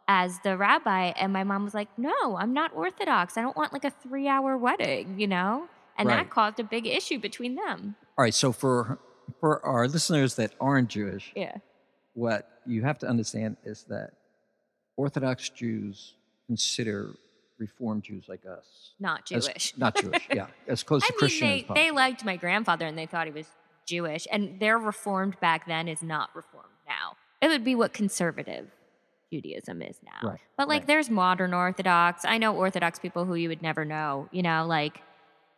as 0.09 0.39
the 0.43 0.57
rabbi, 0.57 1.13
and 1.17 1.31
my 1.31 1.43
mom 1.45 1.63
was 1.63 1.73
like, 1.73 1.87
"No, 1.97 2.35
I'm 2.37 2.51
not 2.53 2.71
Orthodox. 2.75 3.37
I 3.37 3.41
don't 3.41 3.55
want 3.55 3.71
like 3.71 3.85
a 3.85 3.89
three-hour 3.91 4.57
wedding," 4.57 5.17
you 5.19 5.27
know, 5.27 5.67
and 5.99 6.07
Right. 6.07 6.15
that 6.23 6.29
caused 6.31 6.59
a 6.59 6.63
big 6.63 6.87
issue 6.87 7.19
between 7.19 7.53
them. 7.55 7.95
All 8.17 8.23
right. 8.23 8.33
So 8.33 8.51
for 8.51 8.97
for 9.39 9.63
our 9.63 9.87
listeners 9.87 10.35
that 10.35 10.53
aren't 10.59 10.89
Jewish, 10.89 11.31
Yeah, 11.35 11.57
what 12.13 12.49
you 12.65 12.81
have 12.81 12.97
to 12.99 13.07
understand 13.07 13.57
is 13.63 13.83
that 13.83 14.13
Orthodox 14.97 15.49
Jews 15.49 16.15
consider 16.47 17.11
Reformed 17.59 18.03
Jews 18.03 18.25
like 18.27 18.45
us 18.45 18.93
not 18.99 19.31
as- 19.31 19.45
Jewish. 19.47 19.73
not 19.83 19.95
Jewish. 19.95 20.27
Yeah, 20.33 20.47
as 20.67 20.81
close 20.83 21.03
I 21.05 21.07
to 21.07 21.13
mean, 21.13 21.19
Christian 21.19 21.47
they 21.47 21.55
as 21.57 21.61
possible. 21.63 21.75
they 21.75 21.91
liked 21.91 22.25
my 22.25 22.35
grandfather 22.37 22.85
and 22.87 22.97
they 22.97 23.05
thought 23.05 23.27
he 23.27 23.33
was 23.33 23.47
Jewish, 23.85 24.27
and 24.31 24.59
their 24.59 24.77
reformed 24.77 25.39
back 25.39 25.65
then 25.67 25.87
is 25.87 26.01
not 26.03 26.29
reformed 26.35 26.65
now. 26.87 27.17
It 27.41 27.47
would 27.49 27.63
be 27.63 27.75
what 27.75 27.91
conservative 27.93 28.69
Judaism 29.31 29.81
is 29.81 29.99
now. 30.03 30.29
Right, 30.29 30.39
But 30.57 30.67
like, 30.67 30.81
right. 30.81 30.87
there's 30.87 31.09
modern 31.09 31.53
Orthodox. 31.53 32.23
I 32.25 32.37
know 32.37 32.55
Orthodox 32.55 32.99
people 32.99 33.25
who 33.25 33.35
you 33.35 33.49
would 33.49 33.61
never 33.61 33.85
know. 33.85 34.27
You 34.31 34.41
know, 34.43 34.65
like 34.65 35.01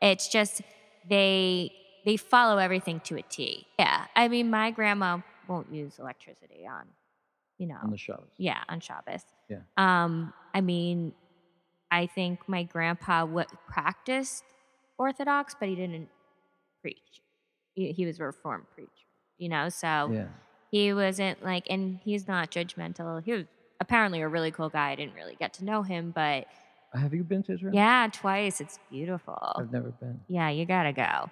it's 0.01 0.27
just 0.27 0.62
they 1.10 1.72
they 2.05 2.17
follow 2.17 2.58
everything 2.58 3.00
to 3.01 3.17
a 3.17 3.22
T. 3.22 3.67
Yeah, 3.79 4.05
I 4.15 4.27
mean, 4.27 4.50
my 4.50 4.72
grandma 4.72 5.20
won't 5.48 5.72
use 5.72 6.00
electricity 6.00 6.65
on, 6.67 6.86
you 7.58 7.67
know, 7.67 7.77
on 7.84 7.91
the 7.91 7.98
Shabbos. 7.98 8.29
yeah, 8.38 8.63
on 8.70 8.79
Shabbos. 8.79 9.22
Yeah. 9.50 9.60
Um, 9.77 10.34
I 10.53 10.62
mean, 10.62 11.13
I 11.91 12.08
think 12.08 12.48
my 12.48 12.63
grandpa 12.63 13.22
w- 13.25 13.46
practiced 13.67 14.43
Orthodox, 14.98 15.55
but 15.60 15.70
he 15.70 15.75
didn't 15.75 16.10
preach. 16.81 17.22
He, 17.74 17.91
he 17.91 18.05
was 18.05 18.20
a 18.20 18.24
Reformed 18.24 18.65
preacher, 18.74 18.89
you 19.38 19.50
know. 19.50 19.70
So 19.70 20.10
Yeah. 20.12 20.27
he 20.72 20.93
wasn't 20.93 21.43
like, 21.43 21.67
and 21.70 22.00
he's 22.03 22.27
not 22.27 22.50
judgmental. 22.51 23.24
He 23.24 23.34
was 23.34 23.46
apparently 23.79 24.22
a 24.22 24.27
really 24.27 24.51
cool 24.51 24.70
guy. 24.70 24.91
I 24.91 24.96
didn't 24.96 25.15
really 25.15 25.36
get 25.36 25.53
to 25.55 25.65
know 25.65 25.84
him, 25.84 26.12
but 26.15 26.46
Have 26.93 27.13
you 27.13 27.24
been 27.24 27.43
to 27.43 27.53
Israel? 27.53 27.74
yeah, 27.74 28.07
twice. 28.12 28.60
It's 28.62 28.79
beautiful. 28.89 29.38
I've 29.57 29.71
never 29.71 29.89
been. 29.91 30.19
Yeah, 30.27 30.50
you 30.50 30.65
gotta 30.65 30.91
go. 30.93 31.29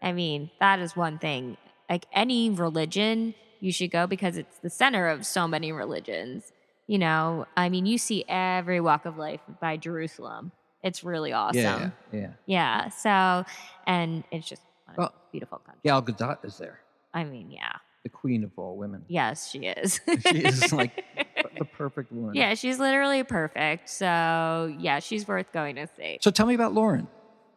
I 0.00 0.12
mean, 0.12 0.50
that 0.60 0.78
is 0.80 0.96
one 0.96 1.18
thing. 1.18 1.56
Like 1.90 2.06
any 2.12 2.50
religion, 2.50 3.34
you 3.60 3.72
should 3.72 3.90
go 3.90 4.06
because 4.06 4.36
it's 4.36 4.58
the 4.58 4.70
center 4.70 5.08
of 5.08 5.26
so 5.26 5.46
many 5.48 5.72
religions. 5.72 6.52
You 6.86 6.98
know, 6.98 7.46
I 7.56 7.68
mean, 7.68 7.86
you 7.86 7.98
see 7.98 8.24
every 8.28 8.80
walk 8.80 9.06
of 9.06 9.16
life 9.16 9.40
by 9.60 9.76
Jerusalem. 9.76 10.52
It's 10.82 11.04
really 11.04 11.32
awesome. 11.32 11.60
Yeah. 11.60 11.90
Yeah. 12.12 12.30
Yeah, 12.46 12.88
So, 12.88 13.44
and 13.86 14.24
it's 14.32 14.48
just 14.48 14.62
Well, 14.96 15.14
beautiful 15.30 15.58
country. 15.58 15.80
Gal 15.84 16.02
Gadot 16.02 16.44
is 16.44 16.58
there, 16.58 16.80
I 17.14 17.22
mean, 17.24 17.50
yeah. 17.52 17.76
the 18.02 18.08
queen 18.08 18.42
of 18.42 18.50
all 18.56 18.76
women. 18.76 19.04
Yes, 19.08 19.48
she 19.48 19.60
is. 19.66 20.00
She 20.26 20.38
is 20.44 20.72
like 20.72 21.04
the 21.64 21.76
perfect 21.76 22.12
woman. 22.12 22.34
yeah, 22.34 22.54
she's 22.54 22.78
literally 22.78 23.22
perfect. 23.24 23.88
So, 23.88 24.74
yeah, 24.78 24.98
she's 24.98 25.26
worth 25.26 25.52
going 25.52 25.76
to 25.76 25.86
see. 25.96 26.18
So 26.20 26.30
tell 26.30 26.46
me 26.46 26.54
about 26.54 26.72
Lauren. 26.74 27.08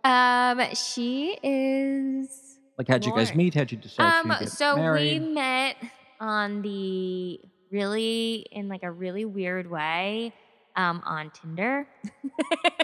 Um, 0.04 0.62
she 0.76 1.38
is 1.42 2.60
Like, 2.78 2.88
how'd 2.88 3.06
you 3.06 3.14
guys 3.16 3.34
meet? 3.34 3.54
How'd 3.56 3.72
you 3.72 3.78
decide 3.78 4.20
Um, 4.26 4.32
to 4.32 4.40
get 4.42 4.50
so 4.52 4.76
married? 4.76 5.22
we 5.22 5.28
met 5.34 5.78
on 6.20 6.62
the 6.62 7.40
really 7.72 8.46
in 8.52 8.68
like 8.70 8.84
a 8.84 8.92
really 8.92 9.26
weird 9.26 9.70
way 9.70 10.32
um 10.76 11.02
on 11.06 11.32
Tinder. 11.32 11.88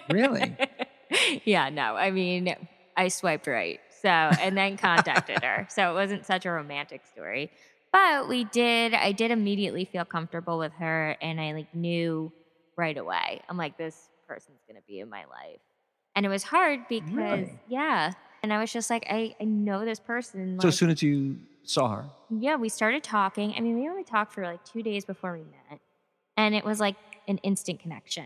Really? 0.10 0.56
yeah, 1.46 1.70
no. 1.70 1.96
I 1.96 2.12
mean, 2.12 2.56
I 2.98 3.08
swiped 3.10 3.48
right. 3.48 3.80
So, 4.02 4.10
and 4.10 4.58
then 4.58 4.78
contacted 4.78 5.44
her. 5.44 5.68
So 5.70 5.92
it 5.92 5.94
wasn't 5.94 6.26
such 6.26 6.46
a 6.46 6.52
romantic 6.52 7.02
story. 7.06 7.52
But 7.94 8.28
we 8.30 8.46
did 8.46 8.94
I 8.94 9.12
did 9.12 9.32
immediately 9.32 9.86
feel 9.86 10.06
comfortable 10.06 10.58
with 10.58 10.72
her 10.74 11.16
and 11.22 11.40
I 11.42 11.52
like 11.54 11.74
knew 11.76 12.32
right 12.78 12.98
away. 12.98 13.42
I'm 13.50 13.58
like 13.58 13.78
this 13.78 14.10
person's 14.28 14.62
going 14.68 14.78
to 14.80 14.88
be 14.88 15.00
in 15.00 15.10
my 15.10 15.26
life. 15.26 15.60
And 16.16 16.26
it 16.26 16.30
was 16.30 16.44
hard 16.44 16.82
because 16.90 17.12
Really? 17.12 17.60
yeah, 17.68 18.14
and 18.44 18.54
I 18.54 18.60
was 18.60 18.72
just 18.72 18.90
like 18.90 19.06
I 19.10 19.36
I 19.42 19.44
know 19.46 19.84
this 19.86 20.00
person 20.00 20.60
so 20.60 20.68
as 20.70 20.78
soon 20.78 20.90
as 20.90 21.02
you 21.04 21.38
saw 21.64 21.90
her, 21.96 22.06
yeah, 22.30 22.56
we 22.56 22.70
started 22.70 23.04
talking. 23.04 23.54
I 23.56 23.60
mean, 23.60 23.76
we 23.80 23.88
only 23.90 24.04
talked 24.04 24.34
for 24.34 24.44
like 24.44 24.64
two 24.66 24.82
days 24.84 25.06
before 25.06 25.34
we 25.34 25.40
met, 25.44 25.80
and 26.38 26.56
it 26.56 26.64
was 26.66 26.80
like 26.80 26.96
an 27.28 27.38
instant 27.40 27.80
connection. 27.80 28.26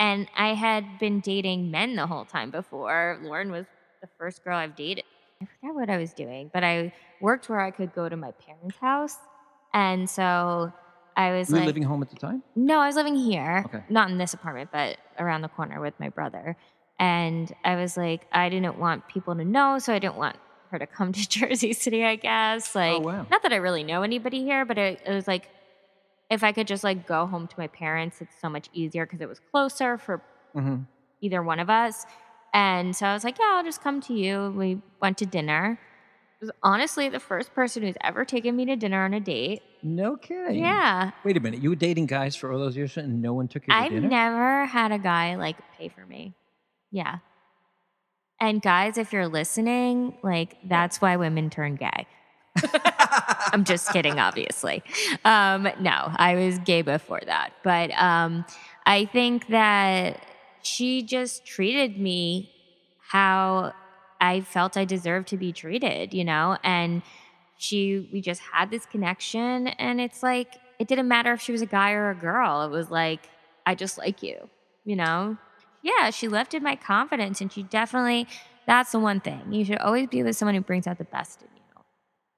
And 0.00 0.26
I 0.36 0.54
had 0.54 0.98
been 0.98 1.20
dating 1.20 1.70
men 1.70 1.94
the 1.94 2.06
whole 2.08 2.24
time 2.24 2.50
before. 2.50 3.20
Lauren 3.22 3.52
was 3.52 3.66
the 4.00 4.08
first 4.18 4.42
girl 4.42 4.56
I've 4.56 4.74
dated. 4.74 5.04
I 5.42 5.46
forgot 5.60 5.74
what 5.74 5.90
I 5.90 5.98
was 5.98 6.12
doing, 6.12 6.50
but 6.52 6.62
I 6.64 6.92
worked 7.20 7.48
where 7.48 7.60
I 7.60 7.70
could 7.70 7.92
go 7.94 8.08
to 8.08 8.16
my 8.16 8.30
parents' 8.32 8.76
house. 8.80 9.16
And 9.74 10.08
so 10.08 10.72
I 11.16 11.32
was 11.32 11.50
were 11.50 11.58
you 11.60 11.64
living 11.66 11.82
home 11.82 12.02
at 12.02 12.10
the 12.10 12.16
time? 12.16 12.42
no, 12.54 12.78
I 12.80 12.86
was 12.86 12.96
living 12.96 13.16
here. 13.16 13.62
Okay. 13.66 13.82
Not 13.88 14.10
in 14.10 14.18
this 14.18 14.34
apartment, 14.34 14.70
but 14.72 14.96
around 15.18 15.42
the 15.42 15.48
corner 15.48 15.80
with 15.80 15.94
my 15.98 16.08
brother. 16.08 16.56
And 16.98 17.52
I 17.64 17.76
was 17.76 17.96
like, 17.96 18.26
I 18.32 18.48
didn't 18.48 18.78
want 18.78 19.08
people 19.08 19.34
to 19.34 19.44
know, 19.44 19.78
so 19.78 19.92
I 19.92 19.98
didn't 19.98 20.16
want 20.16 20.36
her 20.70 20.78
to 20.78 20.86
come 20.86 21.12
to 21.18 21.28
Jersey 21.28 21.72
City, 21.72 22.04
I 22.04 22.16
guess. 22.16 22.74
Like, 22.74 23.02
Oh, 23.02 23.06
wow. 23.06 23.26
not 23.30 23.42
that 23.42 23.52
I 23.52 23.56
really 23.56 23.82
know 23.82 24.02
anybody 24.02 24.42
here, 24.44 24.64
but 24.64 24.78
it, 24.78 25.00
it 25.06 25.12
was 25.12 25.26
like, 25.26 25.48
if 26.30 26.42
I 26.44 26.52
could 26.52 26.66
just 26.66 26.82
like 26.84 27.06
go 27.06 27.26
home 27.26 27.46
to 27.46 27.54
my 27.58 27.66
parents, 27.66 28.20
it's 28.20 28.34
so 28.40 28.48
much 28.48 28.68
easier 28.72 29.04
because 29.04 29.20
it 29.20 29.28
was 29.28 29.40
closer 29.50 29.98
for 29.98 30.22
Mm-hmm. 30.54 30.82
either 31.22 31.42
one 31.42 31.60
of 31.60 31.70
us. 31.70 32.04
And 32.54 32.94
so 32.94 33.06
I 33.06 33.14
was 33.14 33.24
like, 33.24 33.38
yeah, 33.38 33.52
I'll 33.56 33.64
just 33.64 33.82
come 33.82 34.00
to 34.02 34.12
you. 34.14 34.52
We 34.56 34.80
went 35.00 35.18
to 35.18 35.26
dinner. 35.26 35.78
It 36.40 36.46
was 36.46 36.50
honestly 36.62 37.08
the 37.08 37.20
first 37.20 37.54
person 37.54 37.82
who's 37.82 37.94
ever 38.02 38.24
taken 38.24 38.56
me 38.56 38.64
to 38.66 38.76
dinner 38.76 39.04
on 39.04 39.14
a 39.14 39.20
date. 39.20 39.62
No 39.82 40.16
kidding. 40.16 40.58
Yeah. 40.58 41.12
Wait 41.24 41.36
a 41.36 41.40
minute. 41.40 41.62
You 41.62 41.70
were 41.70 41.76
dating 41.76 42.06
guys 42.06 42.36
for 42.36 42.52
all 42.52 42.58
those 42.58 42.76
years 42.76 42.96
and 42.96 43.22
no 43.22 43.32
one 43.32 43.48
took 43.48 43.66
you 43.66 43.72
to 43.72 43.78
I've 43.78 43.90
dinner? 43.90 44.08
never 44.08 44.66
had 44.66 44.92
a 44.92 44.98
guy 44.98 45.36
like 45.36 45.56
pay 45.78 45.88
for 45.88 46.04
me. 46.04 46.34
Yeah. 46.90 47.18
And 48.40 48.60
guys, 48.60 48.98
if 48.98 49.12
you're 49.12 49.28
listening, 49.28 50.18
like 50.22 50.56
that's 50.68 51.00
why 51.00 51.16
women 51.16 51.48
turn 51.48 51.76
gay. 51.76 52.06
I'm 53.52 53.64
just 53.64 53.90
kidding, 53.92 54.18
obviously. 54.18 54.82
Um, 55.24 55.68
no, 55.80 56.10
I 56.16 56.34
was 56.34 56.58
gay 56.58 56.82
before 56.82 57.20
that. 57.24 57.52
But 57.62 57.92
um, 57.92 58.44
I 58.84 59.04
think 59.06 59.48
that 59.48 60.22
she 60.62 61.02
just 61.02 61.44
treated 61.44 61.98
me 61.98 62.50
how 63.00 63.72
I 64.20 64.40
felt 64.40 64.76
I 64.76 64.84
deserved 64.84 65.28
to 65.28 65.36
be 65.36 65.52
treated, 65.52 66.14
you 66.14 66.24
know? 66.24 66.56
And 66.62 67.02
she, 67.58 68.08
we 68.12 68.20
just 68.20 68.40
had 68.40 68.70
this 68.70 68.86
connection. 68.86 69.68
And 69.68 70.00
it's 70.00 70.22
like, 70.22 70.54
it 70.78 70.88
didn't 70.88 71.08
matter 71.08 71.32
if 71.32 71.40
she 71.40 71.52
was 71.52 71.62
a 71.62 71.66
guy 71.66 71.92
or 71.92 72.10
a 72.10 72.14
girl. 72.14 72.62
It 72.62 72.70
was 72.70 72.90
like, 72.90 73.28
I 73.66 73.74
just 73.74 73.98
like 73.98 74.22
you, 74.22 74.48
you 74.84 74.96
know? 74.96 75.36
Yeah, 75.82 76.10
she 76.10 76.28
lifted 76.28 76.62
my 76.62 76.76
confidence. 76.76 77.40
And 77.40 77.52
she 77.52 77.64
definitely, 77.64 78.26
that's 78.66 78.92
the 78.92 79.00
one 79.00 79.20
thing. 79.20 79.52
You 79.52 79.64
should 79.64 79.78
always 79.78 80.08
be 80.08 80.22
with 80.22 80.36
someone 80.36 80.54
who 80.54 80.60
brings 80.60 80.86
out 80.86 80.98
the 80.98 81.04
best 81.04 81.42
in 81.42 81.48
you. 81.56 81.82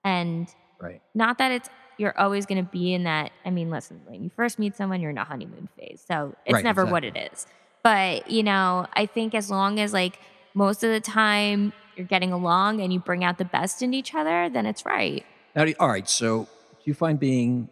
And 0.05 0.49
right. 0.81 1.03
not 1.15 1.39
that 1.39 1.53
it's 1.53 1.69
you're 1.99 2.19
always 2.19 2.47
going 2.47 2.65
to 2.65 2.71
be 2.71 2.95
in 2.95 3.05
that. 3.05 3.33
I 3.45 3.51
mean, 3.51 3.71
listen, 3.71 4.01
when 4.07 4.25
you 4.25 4.31
first 4.35 4.59
meet 4.59 4.75
someone, 4.75 5.01
you're 5.01 5.11
in 5.11 5.19
a 5.19 5.25
honeymoon 5.25 5.69
phase, 5.79 6.03
so 6.07 6.35
it's 6.45 6.55
Right, 6.55 6.65
never 6.65 6.85
what 6.85 7.05
it 7.05 7.17
is. 7.17 7.47
But 7.85 8.31
you 8.31 8.43
know, 8.43 8.87
I 8.95 9.07
think 9.07 9.35
as 9.35 9.51
long 9.51 9.79
as 9.79 9.93
like 9.93 10.19
most 10.55 10.83
of 10.83 10.91
the 10.91 11.01
time 11.01 11.73
you're 11.97 12.07
getting 12.07 12.33
along 12.33 12.81
and 12.81 12.93
you 12.93 12.99
bring 12.99 13.23
out 13.23 13.39
the 13.39 13.45
best 13.45 13.83
in 13.83 13.95
each 13.95 14.15
other, 14.15 14.49
then 14.49 14.67
it's 14.67 14.85
right. 14.85 15.25
Now, 15.55 15.67
all 15.79 15.89
right. 15.89 16.09
So, 16.09 16.45
do 16.45 16.83
you 16.85 16.95
find 16.95 17.21
being 17.21 17.69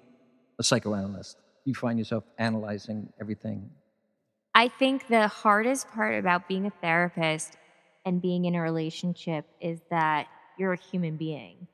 a 0.58 0.62
psychoanalyst, 0.62 1.36
do 1.64 1.70
you 1.70 1.74
find 1.74 1.98
yourself 1.98 2.24
analyzing 2.38 3.12
everything? 3.20 3.70
I 4.54 4.68
think 4.68 5.08
the 5.08 5.28
hardest 5.28 5.90
part 5.90 6.18
about 6.18 6.46
being 6.46 6.66
a 6.66 6.70
therapist 6.70 7.56
and 8.04 8.20
being 8.20 8.44
in 8.44 8.54
a 8.54 8.60
relationship 8.60 9.46
is 9.60 9.80
that 9.90 10.28
you're 10.58 10.74
a 10.74 10.78
human 10.78 11.16
being. 11.16 11.66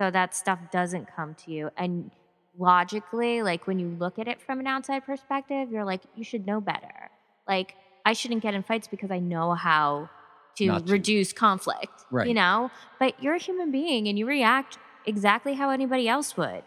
So 0.00 0.10
that 0.10 0.34
stuff 0.34 0.58
doesn't 0.70 1.08
come 1.16 1.34
to 1.46 1.50
you. 1.50 1.70
And 1.76 2.10
logically, 2.58 3.42
like 3.42 3.66
when 3.66 3.78
you 3.78 3.88
look 3.98 4.18
at 4.18 4.28
it 4.28 4.42
from 4.42 4.60
an 4.60 4.66
outside 4.66 5.06
perspective, 5.06 5.70
you're 5.70 5.84
like, 5.84 6.02
you 6.14 6.24
should 6.24 6.46
know 6.46 6.60
better. 6.60 7.10
Like, 7.48 7.74
I 8.06 8.12
shouldn't 8.14 8.42
get 8.42 8.54
in 8.54 8.62
fights 8.62 8.88
because 8.88 9.10
I 9.10 9.18
know 9.18 9.52
how 9.52 10.08
to 10.56 10.66
to. 10.80 10.92
reduce 10.92 11.32
conflict, 11.34 11.92
Right. 12.10 12.26
you 12.28 12.34
know? 12.34 12.70
But 12.98 13.22
you're 13.22 13.34
a 13.34 13.38
human 13.38 13.70
being 13.70 14.08
and 14.08 14.18
you 14.18 14.24
react 14.26 14.78
exactly 15.04 15.52
how 15.54 15.68
anybody 15.70 16.08
else 16.08 16.36
would. 16.36 16.62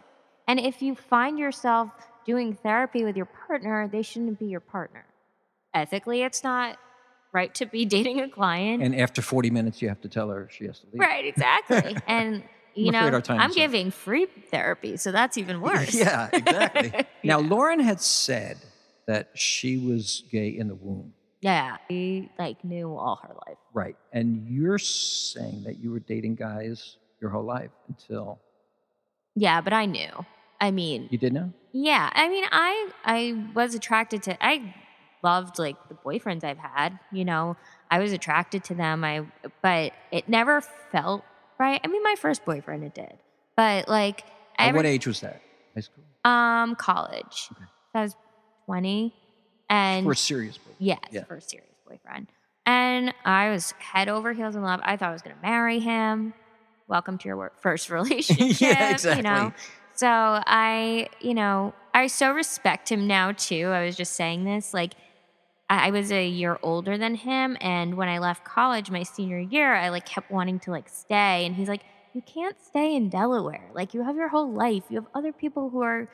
And 0.48 0.60
if 0.60 0.82
you 0.82 0.96
find 0.96 1.40
yourself 1.40 1.90
doing 2.26 2.54
therapy 2.54 3.04
with 3.04 3.16
your 3.16 3.26
partner, 3.48 3.88
they 3.92 4.02
shouldn't 4.04 4.38
be 4.38 4.46
your 4.46 4.60
partner. 4.60 5.06
Ethically, 5.74 6.22
it's 6.24 6.44
not 6.44 6.78
right 7.32 7.54
to 7.56 7.66
be 7.66 7.86
dating 7.98 8.20
a 8.22 8.30
client. 8.30 8.84
And 8.84 8.96
after 9.00 9.22
40 9.22 9.50
minutes, 9.50 9.82
you 9.82 9.88
have 9.90 10.02
to 10.02 10.10
tell 10.10 10.30
her 10.30 10.48
she 10.52 10.66
has 10.66 10.80
to 10.80 10.88
leave. 10.92 11.00
right, 11.00 11.26
exactly. 11.26 11.96
and 12.08 12.44
you 12.76 12.90
afraid 12.90 13.12
know, 13.12 13.22
I'm 13.36 13.50
is 13.50 13.56
up. 13.56 13.56
giving 13.56 13.92
free 13.92 14.26
therapy, 14.52 14.98
so 14.98 15.12
that's 15.12 15.38
even 15.38 15.62
worse. 15.70 15.94
yeah, 15.96 16.30
exactly. 16.34 16.94
Now, 17.24 17.40
Lauren 17.40 17.80
had 17.80 18.00
said 18.02 18.58
that 19.08 19.30
she 19.36 19.78
was 19.78 20.24
gay 20.32 20.50
in 20.50 20.68
the 20.68 20.76
womb. 20.76 21.14
Yeah, 21.42 21.78
we 21.90 22.30
like 22.38 22.64
knew 22.66 22.96
all 22.96 23.20
her 23.24 23.34
life. 23.48 23.58
Right. 23.74 23.96
And 24.12 24.48
you're 24.50 24.78
saying 24.80 25.64
that 25.66 25.80
you 25.80 25.92
were 25.92 26.00
dating 26.00 26.36
guys 26.36 26.98
your 27.22 27.30
whole 27.30 27.46
life 27.46 27.72
until 27.88 28.40
Yeah, 29.36 29.62
but 29.62 29.72
I 29.74 29.86
knew. 29.86 30.10
I 30.60 30.72
mean, 30.72 31.08
you 31.12 31.18
did 31.18 31.32
know? 31.34 31.54
yeah. 31.72 32.10
I 32.14 32.28
mean, 32.28 32.44
I 32.52 32.90
I 33.06 33.46
was 33.56 33.74
attracted 33.76 34.24
to. 34.24 34.38
I 34.46 34.76
loved 35.24 35.58
like 35.60 35.78
the 35.88 35.96
boyfriends 35.96 36.44
I've 36.44 36.58
had. 36.58 37.00
You 37.14 37.24
know, 37.24 37.56
I 37.90 38.00
was 38.00 38.12
attracted 38.12 38.66
to 38.66 38.76
them. 38.76 39.04
I 39.06 39.26
but 39.62 39.94
it 40.12 40.28
never 40.28 40.60
felt 40.92 41.24
right. 41.58 41.80
I 41.82 41.88
mean, 41.88 42.04
my 42.04 42.16
first 42.18 42.44
boyfriend 42.44 42.84
it 42.84 42.94
did, 42.96 43.14
but 43.56 43.88
like 43.88 44.22
At 44.58 44.68
every- 44.70 44.80
what 44.80 44.86
age 44.86 45.08
was 45.08 45.22
that? 45.22 45.42
High 45.74 45.82
school? 45.82 46.04
Um, 46.26 46.76
college. 46.76 47.48
Okay. 47.54 47.64
I 47.96 48.02
was 48.04 48.16
twenty, 48.66 49.14
and 49.70 50.06
For 50.06 50.12
a 50.14 50.16
serious 50.16 50.58
boy. 50.58 50.72
Yes, 50.80 51.00
Yeah. 51.12 51.24
for 51.26 51.36
a 51.38 51.42
serious 51.42 51.76
boyfriend. 51.88 52.28
And 52.66 53.14
I 53.26 53.50
was 53.50 53.72
head 53.80 54.10
over 54.10 54.34
heels 54.34 54.56
in 54.56 54.62
love. 54.62 54.80
I 54.84 54.96
thought 54.98 55.10
I 55.10 55.14
was 55.14 55.22
going 55.22 55.36
to 55.36 55.42
marry 55.42 55.80
him. 55.80 56.34
Welcome 56.88 57.18
to 57.20 57.28
your 57.28 57.38
work, 57.38 57.62
first 57.62 57.90
relationship. 57.92 58.60
You 58.62 58.92
exactly. 58.92 59.22
know, 59.24 59.54
so 59.96 60.08
I, 60.08 61.10
you 61.20 61.34
know, 61.34 61.74
I 61.94 62.08
so 62.08 62.32
respect 62.32 62.92
him 62.92 63.08
now 63.08 63.32
too. 63.32 63.68
I 63.68 63.86
was 63.86 63.96
just 63.96 64.14
saying 64.14 64.44
this, 64.46 64.74
like, 64.74 64.94
I 65.70 65.88
I 65.88 65.92
was 65.92 66.12
a 66.12 66.28
year 66.28 66.58
older 66.64 66.98
than 66.98 67.14
him, 67.16 67.56
and 67.62 67.96
when 67.96 68.10
I 68.10 68.18
left 68.20 68.44
college, 68.44 68.90
my 68.90 69.04
senior 69.04 69.40
year, 69.40 69.76
I 69.76 69.90
like 69.90 70.06
kept 70.06 70.32
wanting 70.32 70.60
to 70.62 70.72
like 70.72 70.90
stay, 70.90 71.46
and 71.46 71.56
he's 71.56 71.68
like, 71.70 71.82
"You 72.14 72.22
can't 72.24 72.60
stay 72.60 72.96
in 72.96 73.10
Delaware. 73.10 73.70
Like, 73.74 73.94
you 73.94 74.04
have 74.04 74.16
your 74.16 74.30
whole 74.30 74.52
life. 74.52 74.84
You 74.90 74.96
have 74.98 75.06
other 75.14 75.32
people 75.32 75.70
who 75.70 75.82
are 75.84 76.08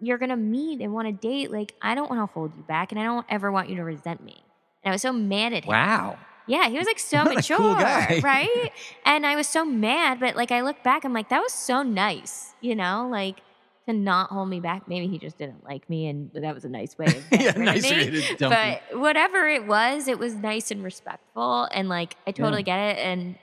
you're 0.00 0.18
gonna 0.18 0.36
meet 0.36 0.80
and 0.80 0.92
want 0.92 1.06
to 1.08 1.12
date. 1.12 1.50
Like, 1.50 1.74
I 1.80 1.94
don't 1.94 2.10
want 2.10 2.22
to 2.22 2.32
hold 2.32 2.56
you 2.56 2.62
back, 2.62 2.92
and 2.92 3.00
I 3.00 3.04
don't 3.04 3.26
ever 3.28 3.50
want 3.52 3.68
you 3.68 3.76
to 3.76 3.84
resent 3.84 4.22
me." 4.22 4.42
And 4.82 4.90
I 4.90 4.94
was 4.94 5.02
so 5.02 5.12
mad 5.12 5.52
at 5.52 5.64
him. 5.64 5.70
Wow. 5.70 6.18
Yeah, 6.46 6.68
he 6.68 6.78
was 6.78 6.86
like 6.86 6.98
so 6.98 7.18
What 7.24 7.34
mature, 7.36 7.56
cool 7.56 7.74
right? 8.22 8.72
And 9.04 9.26
I 9.26 9.36
was 9.36 9.46
so 9.46 9.64
mad, 9.64 10.20
but 10.20 10.36
like 10.36 10.50
I 10.50 10.62
look 10.62 10.82
back, 10.82 11.04
I'm 11.04 11.12
like, 11.12 11.28
that 11.28 11.40
was 11.40 11.52
so 11.52 11.82
nice, 11.82 12.54
you 12.60 12.74
know, 12.74 13.08
like 13.10 13.40
to 13.86 13.92
not 13.92 14.30
hold 14.30 14.48
me 14.48 14.60
back. 14.60 14.88
Maybe 14.88 15.06
he 15.06 15.18
just 15.18 15.38
didn't 15.38 15.64
like 15.64 15.88
me, 15.88 16.08
and 16.08 16.30
that 16.34 16.54
was 16.54 16.64
a 16.64 16.68
nice 16.68 16.98
way 16.98 17.06
of 17.06 17.24
yeah, 17.40 17.52
nice 17.52 17.82
me. 17.82 17.90
way 17.90 18.10
to 18.10 18.36
dump 18.36 18.40
you. 18.40 18.48
But 18.90 18.98
whatever 18.98 19.46
it 19.48 19.66
was, 19.66 20.08
it 20.08 20.18
was 20.18 20.34
nice 20.34 20.70
and 20.70 20.82
respectful, 20.82 21.68
and 21.72 21.88
like 21.88 22.16
I 22.26 22.32
totally 22.32 22.62
get 22.62 22.78
it, 22.78 22.98
and 22.98 23.36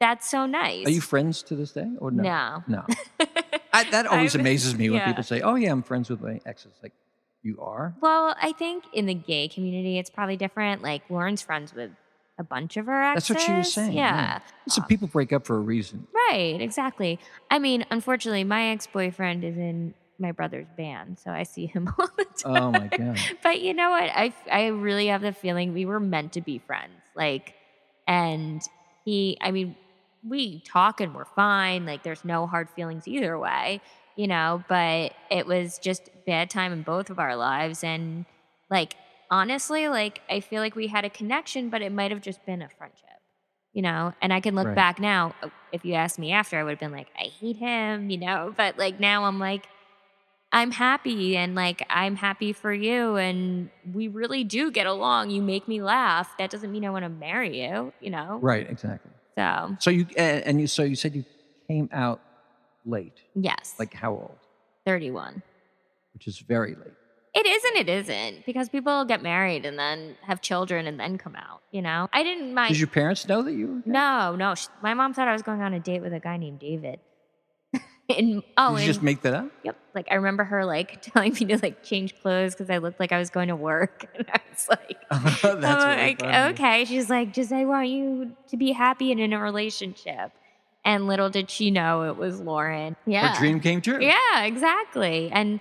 that's 0.00 0.28
so 0.28 0.46
nice. 0.46 0.86
Are 0.86 0.90
you 0.90 1.00
friends 1.00 1.42
to 1.44 1.56
this 1.56 1.72
day 1.72 1.88
or 1.98 2.10
no? 2.10 2.22
No. 2.22 2.64
No. 2.68 3.26
I, 3.72 3.84
that 3.90 4.06
always 4.10 4.34
I'm- 4.34 4.40
amazes 4.40 4.74
me 4.76 4.90
when 4.90 4.98
yeah. 5.00 5.06
people 5.06 5.22
say, 5.24 5.40
"Oh 5.40 5.54
yeah, 5.54 5.72
I'm 5.72 5.82
friends 5.82 6.10
with 6.10 6.20
my 6.20 6.40
exes." 6.46 6.72
Like, 6.82 6.92
you 7.42 7.58
are? 7.60 7.94
Well, 8.00 8.34
I 8.40 8.52
think 8.52 8.84
in 8.92 9.06
the 9.06 9.14
gay 9.14 9.48
community, 9.48 9.98
it's 9.98 10.10
probably 10.10 10.36
different. 10.36 10.82
Like 10.82 11.02
Lauren's 11.10 11.42
friends 11.42 11.74
with 11.74 11.90
a 12.38 12.44
bunch 12.44 12.76
of 12.76 12.86
her 12.86 13.02
exes. 13.02 13.28
That's 13.28 13.40
what 13.40 13.46
she 13.46 13.52
was 13.52 13.72
saying. 13.72 13.92
Yeah. 13.92 14.40
So 14.68 14.82
people 14.82 15.08
break 15.08 15.32
up 15.32 15.46
for 15.46 15.56
a 15.56 15.60
reason. 15.60 16.06
Right, 16.12 16.60
exactly. 16.60 17.18
I 17.50 17.58
mean, 17.58 17.84
unfortunately, 17.90 18.44
my 18.44 18.70
ex 18.70 18.86
boyfriend 18.86 19.44
is 19.44 19.56
in 19.56 19.94
my 20.18 20.32
brother's 20.32 20.66
band, 20.76 21.18
so 21.18 21.30
I 21.30 21.42
see 21.42 21.66
him 21.66 21.92
all 21.98 22.08
the 22.16 22.24
time. 22.24 22.62
Oh 22.62 22.70
my 22.70 22.86
god. 22.88 23.18
But 23.42 23.60
you 23.60 23.74
know 23.74 23.90
what? 23.90 24.04
I, 24.04 24.32
I 24.50 24.66
really 24.68 25.08
have 25.08 25.22
the 25.22 25.32
feeling 25.32 25.72
we 25.74 25.84
were 25.84 26.00
meant 26.00 26.32
to 26.32 26.40
be 26.40 26.58
friends. 26.58 27.02
Like, 27.14 27.54
and 28.06 28.62
he, 29.04 29.36
I 29.40 29.50
mean, 29.50 29.76
we 30.26 30.60
talk 30.60 31.00
and 31.00 31.14
we're 31.14 31.24
fine. 31.24 31.86
Like, 31.86 32.02
there's 32.02 32.24
no 32.24 32.46
hard 32.46 32.70
feelings 32.70 33.06
either 33.06 33.38
way, 33.38 33.80
you 34.16 34.26
know, 34.26 34.64
but 34.68 35.14
it 35.30 35.46
was 35.46 35.78
just 35.78 36.08
bad 36.26 36.50
time 36.50 36.72
in 36.72 36.82
both 36.82 37.10
of 37.10 37.18
our 37.18 37.36
lives. 37.36 37.84
And 37.84 38.24
like, 38.70 38.96
honestly, 39.30 39.88
like, 39.88 40.20
I 40.30 40.40
feel 40.40 40.60
like 40.62 40.76
we 40.76 40.86
had 40.88 41.04
a 41.04 41.10
connection, 41.10 41.68
but 41.70 41.82
it 41.82 41.92
might 41.92 42.10
have 42.10 42.20
just 42.22 42.44
been 42.46 42.62
a 42.62 42.68
friendship, 42.78 43.08
you 43.72 43.82
know? 43.82 44.12
And 44.22 44.32
I 44.32 44.40
can 44.40 44.54
look 44.54 44.66
Right. 44.66 44.74
back 44.76 44.98
now. 45.00 45.34
uh, 45.42 45.50
If 45.72 45.84
you 45.84 45.94
asked 45.94 46.18
me 46.18 46.32
after, 46.32 46.58
I 46.58 46.62
would 46.64 46.70
have 46.70 46.78
been 46.80 46.92
like, 46.92 47.08
I 47.18 47.24
hate 47.24 47.56
him, 47.56 48.10
you 48.10 48.18
know? 48.18 48.54
But 48.56 48.78
like, 48.78 49.00
now 49.00 49.24
I'm 49.24 49.38
like, 49.38 49.66
I'm 50.52 50.70
happy 50.70 51.36
and 51.36 51.54
like 51.56 51.84
I'm 51.90 52.14
happy 52.14 52.52
for 52.52 52.72
you 52.72 53.16
and 53.16 53.70
we 53.92 54.06
really 54.06 54.44
do 54.44 54.70
get 54.70 54.86
along. 54.86 55.30
You 55.30 55.42
make 55.42 55.66
me 55.66 55.82
laugh. 55.82 56.36
That 56.38 56.50
doesn't 56.50 56.70
mean 56.70 56.84
I 56.84 56.90
want 56.90 57.04
to 57.04 57.08
marry 57.08 57.60
you, 57.62 57.92
you 58.00 58.10
know? 58.10 58.38
Right. 58.40 58.68
Exactly. 58.70 59.10
So, 59.36 59.76
So 59.80 59.90
you 59.90 60.06
and 60.16 60.44
and 60.44 60.60
you 60.60 60.66
so 60.66 60.82
you 60.82 60.94
said 60.96 61.14
you 61.14 61.24
came 61.68 61.88
out 61.92 62.20
late. 62.84 63.18
yes. 63.34 63.74
Like 63.78 63.94
how 63.94 64.12
old? 64.12 64.38
31. 64.86 65.42
Which 66.12 66.26
is 66.28 66.38
very 66.38 66.74
late. 66.74 66.92
It 67.34 67.46
isn't 67.46 67.76
it 67.76 67.88
isn't 67.88 68.46
because 68.46 68.68
people 68.68 69.04
get 69.04 69.20
married 69.22 69.66
and 69.66 69.76
then 69.76 70.16
have 70.22 70.40
children 70.40 70.86
and 70.86 71.00
then 71.00 71.18
come 71.18 71.34
out, 71.34 71.62
you 71.72 71.82
know? 71.82 72.08
I 72.12 72.22
didn't 72.22 72.54
mind 72.54 72.68
Did 72.68 72.78
your 72.78 72.86
parents 72.88 73.26
know 73.26 73.42
that 73.42 73.52
you 73.52 73.66
were? 73.66 73.74
gay? 73.80 73.90
No, 73.90 74.36
no. 74.36 74.54
sh- 74.54 74.68
My 74.82 74.94
mom 74.94 75.14
thought 75.14 75.26
I 75.26 75.32
was 75.32 75.42
going 75.42 75.60
on 75.60 75.74
a 75.74 75.80
date 75.80 76.00
with 76.00 76.12
a 76.12 76.20
guy 76.20 76.36
named 76.36 76.60
David. 76.60 77.00
and 78.18 78.42
oh, 78.56 78.70
Did 78.70 78.72
you 78.72 78.76
and- 78.78 78.86
just 78.86 79.02
make 79.02 79.22
that 79.22 79.34
up? 79.34 79.46
Yep. 79.62 79.76
Like 79.94 80.08
I 80.10 80.14
remember 80.16 80.44
her 80.44 80.64
like 80.64 81.00
telling 81.12 81.32
me 81.34 81.40
to 81.46 81.58
like 81.62 81.82
change 81.84 82.20
clothes 82.20 82.54
because 82.54 82.68
I 82.70 82.78
looked 82.78 82.98
like 83.00 83.12
I 83.12 83.18
was 83.18 83.30
going 83.30 83.48
to 83.48 83.56
work, 83.56 84.06
and 84.18 84.26
I 84.30 84.40
was 84.50 84.68
like, 84.68 84.96
That's 85.10 85.44
really 85.44 85.60
like, 85.60 86.20
funny. 86.20 86.52
okay. 86.54 86.84
She's 86.84 87.08
like, 87.08 87.32
just 87.32 87.52
I 87.52 87.64
want 87.64 87.88
you 87.88 88.32
to 88.48 88.56
be 88.56 88.72
happy 88.72 89.12
and 89.12 89.20
in 89.20 89.32
a 89.32 89.40
relationship. 89.40 90.32
And 90.84 91.06
little 91.06 91.30
did 91.30 91.48
she 91.50 91.70
know 91.70 92.02
it 92.10 92.16
was 92.16 92.40
Lauren. 92.40 92.96
Yeah. 93.06 93.32
Her 93.34 93.38
dream 93.40 93.60
came 93.60 93.80
true. 93.80 93.98
Yeah, 94.02 94.44
exactly. 94.44 95.30
And 95.32 95.60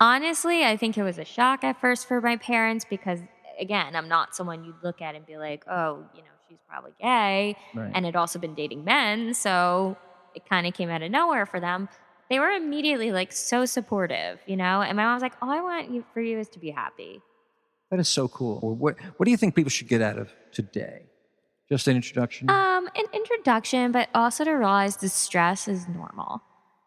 honestly, 0.00 0.64
I 0.64 0.76
think 0.76 0.96
it 0.96 1.02
was 1.02 1.18
a 1.18 1.24
shock 1.24 1.64
at 1.64 1.80
first 1.80 2.08
for 2.08 2.20
my 2.20 2.36
parents 2.36 2.84
because 2.88 3.20
again, 3.60 3.94
I'm 3.94 4.08
not 4.08 4.34
someone 4.34 4.64
you'd 4.64 4.82
look 4.82 5.02
at 5.02 5.14
and 5.14 5.24
be 5.26 5.36
like, 5.36 5.64
oh, 5.68 6.04
you 6.14 6.22
know, 6.22 6.28
she's 6.48 6.58
probably 6.68 6.92
gay 7.00 7.56
Right. 7.74 7.90
and 7.94 8.04
had 8.04 8.16
also 8.16 8.38
been 8.38 8.54
dating 8.54 8.84
men, 8.84 9.34
so 9.34 9.96
it 10.34 10.48
kind 10.48 10.66
of 10.66 10.74
came 10.74 10.90
out 10.90 11.02
of 11.02 11.10
nowhere 11.10 11.46
for 11.46 11.60
them. 11.60 11.88
They 12.30 12.38
were 12.38 12.50
immediately 12.50 13.12
like 13.12 13.32
so 13.32 13.64
supportive, 13.66 14.40
you 14.46 14.56
know. 14.56 14.82
And 14.82 14.96
my 14.96 15.04
mom 15.04 15.14
was 15.14 15.22
like, 15.22 15.34
"All 15.42 15.50
I 15.50 15.60
want 15.60 15.90
you 15.90 16.04
for 16.12 16.20
you 16.20 16.38
is 16.38 16.48
to 16.50 16.58
be 16.58 16.70
happy." 16.70 17.22
that 17.90 18.00
is 18.00 18.08
so 18.08 18.28
cool. 18.28 18.76
What 18.76 18.96
What 19.16 19.24
do 19.24 19.30
you 19.30 19.36
think 19.36 19.54
people 19.54 19.70
should 19.70 19.88
get 19.88 20.02
out 20.02 20.18
of 20.18 20.32
today? 20.52 21.02
Just 21.68 21.88
an 21.88 21.96
introduction. 21.96 22.50
Um, 22.50 22.88
an 22.94 23.04
introduction, 23.12 23.92
but 23.92 24.08
also 24.14 24.44
to 24.44 24.50
realize 24.50 24.96
the 24.96 25.08
stress 25.08 25.68
is 25.68 25.88
normal. 25.88 26.42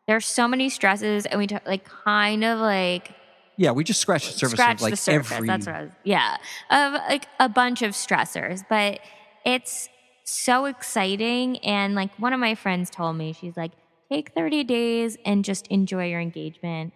There's 0.07 0.25
so 0.25 0.47
many 0.47 0.69
stresses, 0.69 1.25
and 1.25 1.39
we 1.39 1.47
talk, 1.47 1.63
like 1.65 1.85
kind 1.85 2.43
of 2.43 2.59
like 2.59 3.13
yeah, 3.57 3.71
we 3.71 3.83
just 3.83 3.99
scratched 3.99 4.31
the 4.31 4.37
surface 4.37 4.53
scratch 4.53 4.75
of 4.77 4.81
like 4.81 4.91
the 4.91 4.97
surface. 4.97 5.31
every. 5.31 5.47
That's 5.47 5.65
what 5.65 5.75
I 5.75 5.81
was. 5.83 5.91
Yeah, 6.03 6.37
of 6.69 6.93
like 6.93 7.27
a 7.39 7.49
bunch 7.49 7.81
of 7.81 7.91
stressors, 7.91 8.63
but 8.69 8.99
it's 9.45 9.89
so 10.29 10.65
exciting. 10.65 11.57
And 11.59 11.95
like 11.95 12.11
one 12.17 12.33
of 12.33 12.39
my 12.39 12.55
friends 12.55 12.89
told 12.89 13.15
me, 13.15 13.33
she's 13.33 13.57
like, 13.57 13.71
take 14.11 14.31
30 14.33 14.63
days 14.63 15.17
and 15.25 15.43
just 15.43 15.67
enjoy 15.67 16.09
your 16.09 16.19
engagement. 16.19 16.93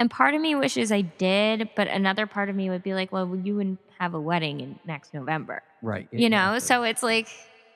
And 0.00 0.10
part 0.10 0.34
of 0.34 0.40
me 0.40 0.54
wishes 0.54 0.92
I 0.92 1.00
did, 1.00 1.70
but 1.74 1.88
another 1.88 2.26
part 2.26 2.48
of 2.48 2.56
me 2.56 2.70
would 2.70 2.82
be 2.82 2.94
like, 2.94 3.10
well, 3.10 3.34
you 3.34 3.56
wouldn't 3.56 3.80
have 3.98 4.14
a 4.14 4.20
wedding 4.20 4.60
in 4.60 4.78
next 4.86 5.12
November 5.12 5.62
right. 5.82 6.08
you 6.12 6.28
know 6.28 6.58
so 6.58 6.82
it's 6.82 7.02
like 7.02 7.28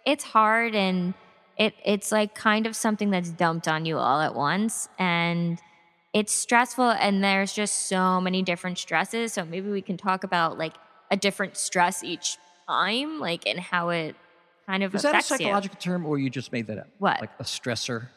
it's 0.07 0.25
hard 0.25 0.75
and 0.75 1.15
it 1.59 1.75
it's 1.85 2.13
like 2.13 2.35
kind 2.35 2.67
of 2.67 2.75
something 2.77 3.11
that's 3.11 3.31
dumped 3.31 3.69
on 3.69 3.85
you 3.85 3.99
all 3.99 4.21
at 4.21 4.35
once 4.35 4.89
and 4.99 5.61
it's 6.13 6.33
stressful 6.33 6.91
and 6.91 7.25
there's 7.25 7.53
just 7.53 7.87
so 7.89 8.21
many 8.21 8.43
different 8.43 8.79
stresses 8.79 9.33
so 9.33 9.45
maybe 9.45 9.71
we 9.71 9.83
can 9.83 9.97
talk 9.97 10.25
about 10.25 10.59
like 10.59 10.75
a 11.11 11.17
different 11.17 11.57
stress 11.57 12.03
each 12.03 12.37
time 12.69 13.19
like 13.19 13.47
and 13.47 13.59
how 13.59 13.91
it 13.91 14.15
kind 14.67 14.83
of 14.83 14.95
Is 14.95 15.03
that 15.03 15.09
a 15.09 15.11
affects 15.19 15.31
you 15.31 15.37
psychological 15.39 15.79
term, 15.79 16.07
or 16.07 16.19
you 16.19 16.31
just 16.31 16.53
made 16.53 16.67
that 16.69 16.79
up? 16.79 16.89
What? 16.99 17.21
Like 17.21 17.31
a 17.39 17.45
stressor? 17.45 18.09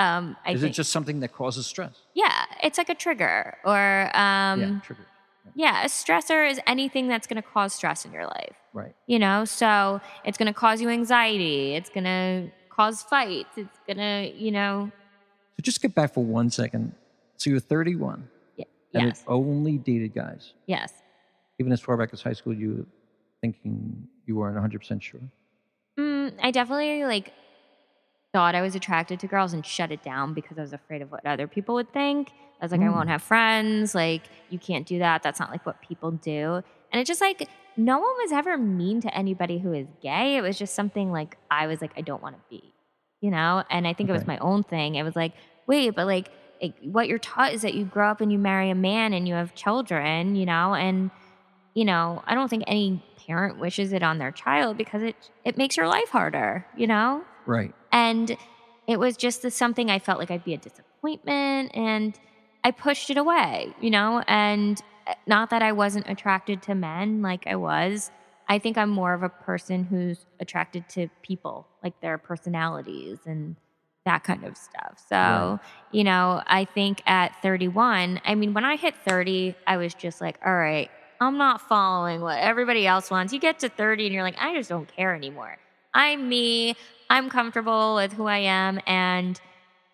um 0.00 0.36
i 0.44 0.50
Is 0.50 0.60
think 0.60 0.72
it 0.72 0.74
just 0.74 0.90
something 0.90 1.20
that 1.20 1.32
causes 1.32 1.66
stress? 1.66 1.94
yeah 2.14 2.46
it's 2.64 2.78
like 2.78 2.88
a 2.88 2.96
trigger 2.96 3.56
or 3.64 4.10
um 4.16 4.60
yeah, 4.60 4.70
yeah, 4.72 4.80
triggers. 4.82 5.06
a 5.56 5.86
stressor 5.88 6.50
is 6.50 6.58
anything 6.66 7.06
that's 7.06 7.28
going 7.28 7.40
to 7.40 7.48
cause 7.48 7.72
stress 7.72 8.04
in 8.04 8.10
your 8.12 8.26
life 8.26 8.56
Right. 8.72 8.92
you 9.06 9.20
know 9.20 9.44
so 9.44 10.00
it's 10.24 10.36
going 10.36 10.48
to 10.52 10.52
cause 10.52 10.80
you 10.82 10.88
anxiety 10.88 11.76
it's 11.76 11.90
going 11.90 12.02
to 12.04 12.50
cause 12.70 13.04
fights 13.04 13.50
it's 13.56 13.78
going 13.86 13.98
to 13.98 14.36
you 14.36 14.50
know 14.50 14.90
So 15.56 15.62
just 15.62 15.80
get 15.80 15.94
back 15.94 16.12
for 16.12 16.24
one 16.24 16.50
second. 16.50 16.92
So 17.36 17.50
you're 17.50 17.60
31, 17.60 18.28
Yeah. 18.56 18.64
and 18.94 19.04
yes 19.10 19.22
only 19.28 19.78
dated 19.78 20.12
guys. 20.12 20.54
yes 20.66 20.92
Even 21.60 21.70
as 21.70 21.80
far 21.80 21.96
back 21.96 22.10
as 22.12 22.20
high 22.20 22.32
school, 22.32 22.52
you 22.52 22.68
were 22.78 22.86
thinking 23.40 24.08
you 24.26 24.34
weren't 24.38 24.54
100 24.54 24.80
percent 24.80 25.00
sure. 25.04 25.20
Mm, 26.36 26.44
i 26.46 26.50
definitely 26.50 27.04
like 27.04 27.32
thought 28.32 28.54
i 28.54 28.62
was 28.62 28.74
attracted 28.74 29.20
to 29.20 29.26
girls 29.26 29.52
and 29.52 29.64
shut 29.64 29.90
it 29.92 30.02
down 30.02 30.34
because 30.34 30.58
i 30.58 30.60
was 30.60 30.72
afraid 30.72 31.02
of 31.02 31.10
what 31.12 31.24
other 31.26 31.46
people 31.46 31.74
would 31.76 31.92
think. 31.92 32.30
I 32.60 32.64
was 32.64 32.72
like 32.72 32.80
i 32.80 32.84
Mm. 32.84 32.92
won't 32.94 33.08
have 33.10 33.22
friends. 33.22 33.94
Like 33.94 34.22
you 34.48 34.58
can't 34.58 34.86
do 34.86 34.98
that. 35.00 35.22
That's 35.22 35.38
not 35.40 35.50
like 35.50 35.66
what 35.66 35.82
people 35.82 36.12
do. 36.12 36.62
And 36.90 37.00
it 37.00 37.06
just 37.06 37.20
like 37.20 37.48
no 37.76 37.98
one 37.98 38.14
was 38.22 38.30
ever 38.32 38.56
mean 38.56 39.00
to 39.02 39.14
anybody 39.14 39.58
who 39.58 39.72
is 39.72 39.88
gay. 40.00 40.36
It 40.36 40.40
was 40.42 40.56
just 40.58 40.74
something 40.74 41.10
like 41.12 41.36
i 41.50 41.66
was 41.66 41.80
like 41.80 41.92
i 41.96 42.00
don't 42.00 42.22
want 42.22 42.36
to 42.36 42.42
be 42.48 42.72
you 43.20 43.30
know? 43.30 43.62
And 43.70 43.86
i 43.86 43.92
think 43.92 44.08
it 44.08 44.12
was 44.12 44.26
my 44.26 44.38
own 44.38 44.62
thing. 44.62 44.94
It 44.94 45.02
was 45.02 45.16
like 45.16 45.32
wait 45.66 45.94
but 45.94 46.06
like 46.06 46.28
like, 46.62 46.74
what 46.84 47.08
you're 47.08 47.18
taught 47.18 47.52
is 47.52 47.62
that 47.62 47.74
you 47.74 47.84
grow 47.84 48.08
up 48.10 48.20
and 48.20 48.32
you 48.32 48.38
marry 48.38 48.70
a 48.70 48.74
man 48.74 49.12
and 49.12 49.28
you 49.28 49.34
have 49.34 49.54
children 49.54 50.34
you 50.36 50.46
know? 50.46 50.74
And 50.74 51.10
you 51.74 51.84
know, 51.84 52.22
I 52.26 52.34
don't 52.36 52.48
think 52.48 52.62
any 52.68 53.02
parent 53.26 53.58
wishes 53.58 53.92
it 53.92 54.02
on 54.02 54.18
their 54.18 54.32
child 54.32 54.76
because 54.76 55.02
it 55.02 55.16
it 55.44 55.56
makes 55.56 55.76
your 55.76 55.88
life 55.88 56.08
harder, 56.10 56.66
you 56.76 56.86
know? 56.86 57.24
Right. 57.46 57.74
And 57.92 58.36
it 58.86 58.98
was 58.98 59.16
just 59.16 59.42
the, 59.42 59.50
something 59.50 59.90
I 59.90 59.98
felt 59.98 60.18
like 60.18 60.30
I'd 60.30 60.44
be 60.44 60.54
a 60.54 60.58
disappointment 60.58 61.70
and 61.74 62.18
I 62.64 62.70
pushed 62.70 63.10
it 63.10 63.16
away, 63.16 63.74
you 63.80 63.90
know? 63.90 64.22
And 64.26 64.80
uh, 65.06 65.14
not 65.26 65.50
that 65.50 65.62
I 65.62 65.72
wasn't 65.72 66.08
attracted 66.08 66.62
to 66.62 66.74
men 66.74 67.22
like 67.22 67.46
I 67.46 67.56
was. 67.56 68.10
I 68.48 68.58
think 68.58 68.76
I'm 68.76 68.90
more 68.90 69.14
of 69.14 69.22
a 69.22 69.28
person 69.28 69.84
who's 69.84 70.26
attracted 70.40 70.88
to 70.90 71.08
people, 71.22 71.66
like 71.82 71.98
their 72.00 72.18
personalities 72.18 73.18
and 73.26 73.56
that 74.04 74.22
kind 74.22 74.44
of 74.44 74.54
stuff. 74.56 75.02
So, 75.08 75.16
Right. 75.16 75.58
you 75.92 76.04
know, 76.04 76.42
I 76.46 76.66
think 76.66 77.02
at 77.06 77.40
31, 77.42 78.20
I 78.24 78.34
mean, 78.34 78.52
when 78.52 78.64
I 78.64 78.76
hit 78.76 78.94
30, 79.08 79.54
I 79.66 79.78
was 79.78 79.94
just 79.94 80.20
like, 80.20 80.38
all 80.44 80.54
right, 80.54 80.90
I'm 81.20 81.38
not 81.38 81.60
following 81.60 82.20
what 82.20 82.38
everybody 82.38 82.86
else 82.86 83.10
wants. 83.10 83.32
You 83.32 83.40
get 83.40 83.58
to 83.60 83.68
30 83.68 84.06
and 84.06 84.14
you're 84.14 84.22
like, 84.22 84.36
I 84.38 84.54
just 84.54 84.68
don't 84.68 84.88
care 84.94 85.14
anymore. 85.14 85.56
I'm 85.92 86.28
me. 86.28 86.76
I'm 87.10 87.30
comfortable 87.30 87.94
with 87.94 88.12
who 88.12 88.26
I 88.26 88.38
am 88.38 88.80
and 88.86 89.40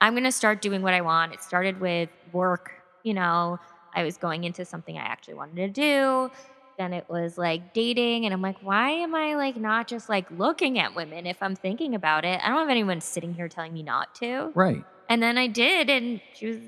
I'm 0.00 0.14
going 0.14 0.24
to 0.24 0.33
start 0.33 0.62
doing 0.62 0.83
what 0.83 0.94
I 0.94 1.02
want. 1.02 1.35
It 1.35 1.42
started 1.42 1.80
with 1.80 2.09
work, 2.33 2.72
you 3.02 3.14
know, 3.14 3.59
I 3.94 4.04
was 4.04 4.16
going 4.16 4.44
into 4.44 4.64
something 4.64 4.96
I 4.96 5.02
actually 5.02 5.35
wanted 5.35 5.56
to 5.56 5.68
do. 5.68 6.30
Then 6.78 6.94
it 6.94 7.04
was 7.11 7.37
like 7.37 7.74
dating 7.74 8.24
and 8.24 8.33
I'm 8.33 8.40
like, 8.40 8.56
why 8.62 8.90
am 8.90 9.14
I 9.14 9.35
like 9.35 9.56
not 9.56 9.87
just 9.87 10.09
like 10.09 10.30
looking 10.30 10.78
at 10.78 10.94
women 10.94 11.26
if 11.26 11.42
I'm 11.42 11.54
thinking 11.54 11.94
about 11.94 12.24
it? 12.24 12.40
I 12.42 12.48
don't 12.48 12.59
have 12.59 12.70
anyone 12.70 13.00
sitting 13.00 13.35
here 13.35 13.48
telling 13.48 13.74
me 13.74 13.83
not 13.83 14.14
to. 14.16 14.50
Right. 14.54 14.83
And 15.09 15.22
then 15.22 15.37
I 15.37 15.48
did 15.48 15.90
and 15.90 16.20
she 16.35 16.46
was 16.46 16.59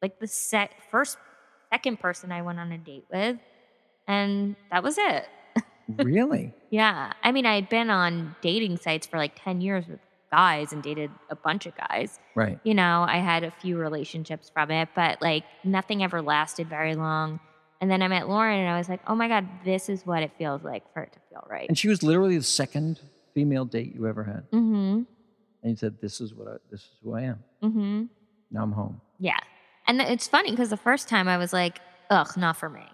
like 0.00 0.20
the 0.20 0.28
set 0.28 0.70
first 0.90 1.18
second 1.72 2.00
person 2.00 2.32
I 2.32 2.42
went 2.42 2.58
on 2.58 2.72
a 2.72 2.78
date 2.78 3.04
with 3.12 3.38
and 4.06 4.56
that 4.70 4.82
was 4.82 4.96
it. 4.98 5.26
really? 5.88 6.52
Yeah. 6.70 7.14
I 7.22 7.32
mean, 7.32 7.46
I 7.46 7.54
had 7.54 7.70
been 7.70 7.88
on 7.88 8.36
dating 8.42 8.76
sites 8.76 9.06
for 9.06 9.16
like 9.16 9.32
10 9.42 9.62
years 9.62 9.86
with 9.88 10.00
guys 10.30 10.74
and 10.74 10.82
dated 10.82 11.10
a 11.30 11.34
bunch 11.34 11.64
of 11.64 11.72
guys. 11.74 12.20
Right. 12.34 12.58
You 12.62 12.74
know, 12.74 13.06
I 13.08 13.20
had 13.20 13.42
a 13.42 13.50
few 13.50 13.78
relationships 13.78 14.50
from 14.52 14.70
it, 14.70 14.90
but 14.94 15.22
like 15.22 15.44
nothing 15.64 16.02
ever 16.02 16.20
lasted 16.20 16.68
very 16.68 16.94
long. 16.94 17.40
And 17.80 17.90
then 17.90 18.02
I 18.02 18.08
met 18.08 18.28
Lauren 18.28 18.58
and 18.58 18.68
I 18.68 18.76
was 18.76 18.86
like, 18.86 19.00
oh 19.06 19.14
my 19.14 19.28
God, 19.28 19.48
this 19.64 19.88
is 19.88 20.04
what 20.04 20.22
it 20.22 20.32
feels 20.36 20.62
like 20.62 20.92
for 20.92 21.04
it 21.04 21.12
to 21.14 21.20
feel 21.30 21.46
right. 21.48 21.66
And 21.70 21.78
she 21.78 21.88
was 21.88 22.02
literally 22.02 22.36
the 22.36 22.44
second 22.44 23.00
female 23.32 23.64
date 23.64 23.94
you 23.94 24.06
ever 24.06 24.24
had. 24.24 24.50
Mm 24.50 24.68
hmm. 24.68 25.02
And 25.62 25.70
you 25.72 25.76
said, 25.76 26.00
"This 26.00 26.20
is 26.20 26.34
what 26.34 26.48
I, 26.48 26.56
this 26.70 26.80
is 26.80 26.90
who 27.02 27.14
I 27.14 27.22
am. 27.22 27.42
Mm 27.62 27.72
hmm. 27.72 28.04
Now 28.50 28.62
I'm 28.62 28.72
home." 28.72 29.00
Yeah. 29.18 29.38
And 29.88 30.02
it's 30.02 30.28
funny 30.28 30.50
because 30.50 30.68
the 30.68 30.76
first 30.76 31.08
time 31.08 31.26
I 31.26 31.38
was 31.38 31.52
like, 31.52 31.80
ugh, 32.10 32.36
not 32.36 32.56
for 32.56 32.68
me. 32.68 32.84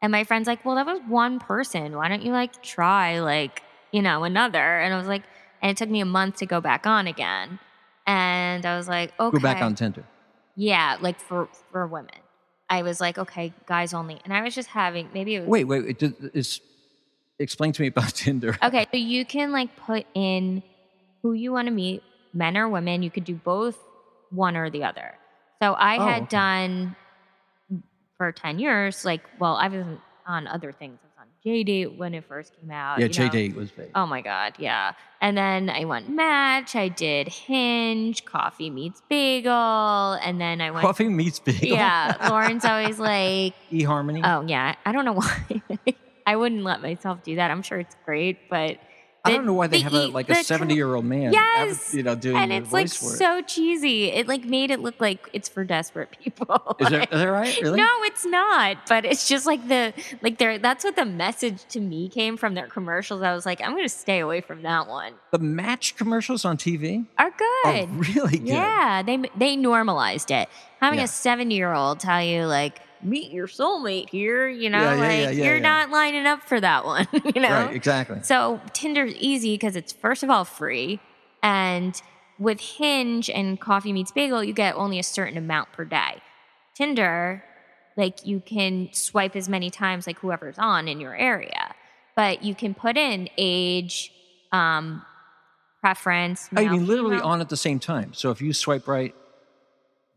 And 0.00 0.10
my 0.10 0.24
friend's 0.24 0.48
like, 0.48 0.64
well, 0.64 0.74
that 0.76 0.86
was 0.86 1.00
one 1.06 1.38
person. 1.38 1.96
Why 1.96 2.08
don't 2.08 2.22
you 2.22 2.32
like 2.32 2.62
try 2.62 3.20
like, 3.20 3.62
you 3.92 4.02
know, 4.02 4.24
another? 4.24 4.80
And 4.80 4.92
I 4.92 4.98
was 4.98 5.06
like, 5.06 5.22
and 5.62 5.70
it 5.70 5.76
took 5.76 5.88
me 5.88 6.00
a 6.00 6.06
month 6.06 6.36
to 6.36 6.46
go 6.46 6.60
back 6.60 6.86
on 6.86 7.06
again. 7.06 7.58
And 8.06 8.66
I 8.66 8.76
was 8.76 8.88
like, 8.88 9.12
okay. 9.20 9.36
Go 9.36 9.42
back 9.42 9.62
on 9.62 9.74
Tinder. 9.74 10.04
Yeah, 10.56 10.96
like 11.00 11.20
for 11.20 11.48
for 11.70 11.86
women. 11.86 12.10
I 12.68 12.82
was 12.82 13.00
like, 13.00 13.18
okay, 13.18 13.52
guys 13.66 13.92
only. 13.94 14.20
And 14.24 14.32
I 14.32 14.42
was 14.42 14.54
just 14.54 14.68
having 14.68 15.08
maybe 15.12 15.36
it 15.36 15.40
was 15.40 15.48
Wait, 15.48 15.64
wait. 15.64 16.02
It, 16.02 16.14
it's, 16.34 16.60
explain 17.38 17.72
to 17.72 17.82
me 17.82 17.88
about 17.88 18.08
Tinder. 18.14 18.56
Okay, 18.62 18.86
so 18.90 18.96
you 18.96 19.24
can 19.24 19.52
like 19.52 19.76
put 19.76 20.06
in 20.14 20.62
who 21.22 21.32
you 21.32 21.52
want 21.52 21.66
to 21.66 21.72
meet, 21.72 22.02
men 22.32 22.56
or 22.56 22.68
women. 22.68 23.02
You 23.02 23.10
could 23.10 23.24
do 23.24 23.34
both, 23.34 23.78
one 24.30 24.56
or 24.56 24.70
the 24.70 24.84
other. 24.84 25.14
So 25.62 25.74
I 25.74 25.96
Oh, 25.98 26.04
had 26.06 26.22
okay. 26.24 26.30
done 26.30 26.96
for 28.18 28.32
10 28.32 28.58
years, 28.58 29.04
like, 29.04 29.22
well, 29.38 29.56
I 29.56 29.68
was 29.68 29.84
on 30.26 30.46
other 30.46 30.72
things. 30.72 30.98
I 31.02 31.06
was 31.06 31.12
on 31.18 31.26
JDate 31.44 31.96
when 31.96 32.14
it 32.14 32.24
first 32.24 32.54
came 32.60 32.70
out. 32.70 32.98
yeah, 33.00 33.06
know. 33.06 33.12
JD 33.30 33.54
was 33.54 33.70
big. 33.70 33.90
Oh 33.94 34.06
my 34.06 34.20
God, 34.20 34.54
yeah. 34.58 34.92
And 35.20 35.36
then 35.36 35.68
I 35.70 35.84
went 35.84 36.08
Match, 36.08 36.76
I 36.76 36.88
did 36.88 37.28
Hinge, 37.28 38.24
Coffee 38.24 38.70
Meets 38.70 39.02
Bagel, 39.08 39.52
and 40.22 40.40
then 40.40 40.60
I 40.60 40.70
went. 40.70 40.82
Coffee 40.82 41.08
meets 41.08 41.40
bagel. 41.40 41.76
Yeah, 41.76 42.16
Lauren's 42.30 42.64
always 42.64 42.98
like, 42.98 43.54
eHarmony. 43.72 44.20
oh 44.24 44.44
yeah, 44.46 44.74
I 44.86 44.92
don't 44.92 45.04
know 45.04 45.12
why. 45.14 45.62
I 46.26 46.36
wouldn't 46.36 46.62
let 46.62 46.80
myself 46.80 47.22
do 47.22 47.36
that. 47.36 47.50
I'm 47.50 47.62
sure 47.62 47.78
it's 47.80 47.96
great, 48.06 48.48
but 48.48 48.78
I 49.26 49.32
don't 49.32 49.46
know 49.46 49.54
why 49.54 49.68
they 49.68 49.78
the 49.78 49.84
have 49.84 49.94
a 49.94 50.06
like 50.08 50.26
the 50.26 50.34
a 50.34 50.44
seventy 50.44 50.74
year 50.74 50.94
old 50.94 51.04
man. 51.06 51.32
Yes, 51.32 51.94
you 51.94 52.02
know, 52.02 52.14
doing 52.14 52.36
and 52.36 52.52
it's 52.52 52.72
like 52.72 52.84
voice 52.88 52.96
for 52.96 53.14
it. 53.14 53.16
so 53.18 53.40
cheesy. 53.42 54.10
It 54.10 54.28
like 54.28 54.44
made 54.44 54.70
it 54.70 54.80
look 54.80 55.00
like 55.00 55.30
it's 55.32 55.48
for 55.48 55.64
desperate 55.64 56.10
people. 56.22 56.76
Is 56.80 56.90
that, 56.90 57.00
Like- 57.00 57.12
is 57.12 57.20
that 57.20 57.28
right? 57.30 57.58
Really? 57.62 57.76
No, 57.80 57.88
it's 58.02 58.26
not. 58.26 58.86
But 58.86 59.04
it's 59.06 59.26
just 59.26 59.46
like 59.46 59.66
the 59.68 59.94
like 60.20 60.36
there. 60.38 60.58
That's 60.58 60.84
what 60.84 60.96
the 60.96 61.06
message 61.06 61.64
to 61.70 61.80
me 61.80 62.08
came 62.10 62.36
from 62.36 62.54
their 62.54 62.66
commercials. 62.66 63.22
I 63.22 63.32
was 63.34 63.46
like, 63.46 63.60
I'm 63.62 63.70
going 63.72 63.84
to 63.84 63.88
stay 63.88 64.18
away 64.20 64.40
from 64.42 64.62
that 64.62 64.88
one. 64.88 65.14
The 65.30 65.38
Match 65.38 65.96
commercials 65.96 66.44
on 66.44 66.56
TV 66.58 67.06
Are 67.18 67.26
are 67.26 67.30
good. 67.30 67.88
Oh, 67.90 68.02
really 68.14 68.38
good. 68.38 68.48
Yeah, 68.48 69.02
they 69.02 69.22
they 69.36 69.56
normalized 69.56 70.30
it. 70.30 70.48
Having 70.80 70.98
Yeah. 70.98 71.04
a 71.06 71.08
seventy 71.08 71.54
year 71.54 71.72
old 71.72 72.00
tell 72.00 72.22
you 72.22 72.44
like 72.44 72.80
meet 73.04 73.30
your 73.30 73.46
soulmate 73.46 74.08
here, 74.10 74.48
you 74.48 74.70
know, 74.70 74.80
Yeah, 74.80 74.94
yeah, 74.94 75.00
like 75.26 75.36
yeah, 75.36 75.44
you're 75.44 75.60
not 75.60 75.90
lining 75.90 76.26
up 76.26 76.42
for 76.42 76.60
that 76.60 76.84
one, 76.84 77.06
you 77.34 77.40
know. 77.40 77.50
Right. 77.50 77.74
Exactly. 77.74 78.20
So 78.22 78.60
Tinder's 78.72 79.14
easy 79.14 79.54
because 79.54 79.76
it's 79.76 79.92
first 79.92 80.22
of 80.22 80.30
all 80.30 80.44
free, 80.44 81.00
and 81.42 82.00
with 82.38 82.60
Hinge 82.60 83.30
and 83.30 83.60
Coffee 83.60 83.92
Meets 83.92 84.12
Bagel, 84.12 84.42
you 84.42 84.52
get 84.52 84.74
only 84.74 84.98
a 84.98 85.02
certain 85.02 85.36
amount 85.36 85.72
per 85.72 85.84
day. 85.84 86.22
Tinder, 86.74 87.44
like 87.96 88.26
you 88.26 88.40
can 88.40 88.88
swipe 88.92 89.36
as 89.36 89.48
many 89.48 89.70
times 89.70 90.06
like 90.06 90.18
whoever's 90.18 90.58
on 90.58 90.88
in 90.88 91.00
your 91.00 91.14
area, 91.14 91.74
but 92.16 92.42
you 92.42 92.54
can 92.54 92.74
put 92.74 92.96
in 92.96 93.28
age, 93.38 94.12
um, 94.50 95.02
preference. 95.80 96.48
I 96.56 96.66
mean, 96.66 96.86
literally 96.86 97.20
on 97.20 97.40
at 97.40 97.50
the 97.50 97.56
same 97.56 97.78
time. 97.78 98.14
So 98.14 98.30
if 98.30 98.40
you 98.40 98.52
swipe 98.52 98.88
right, 98.88 99.14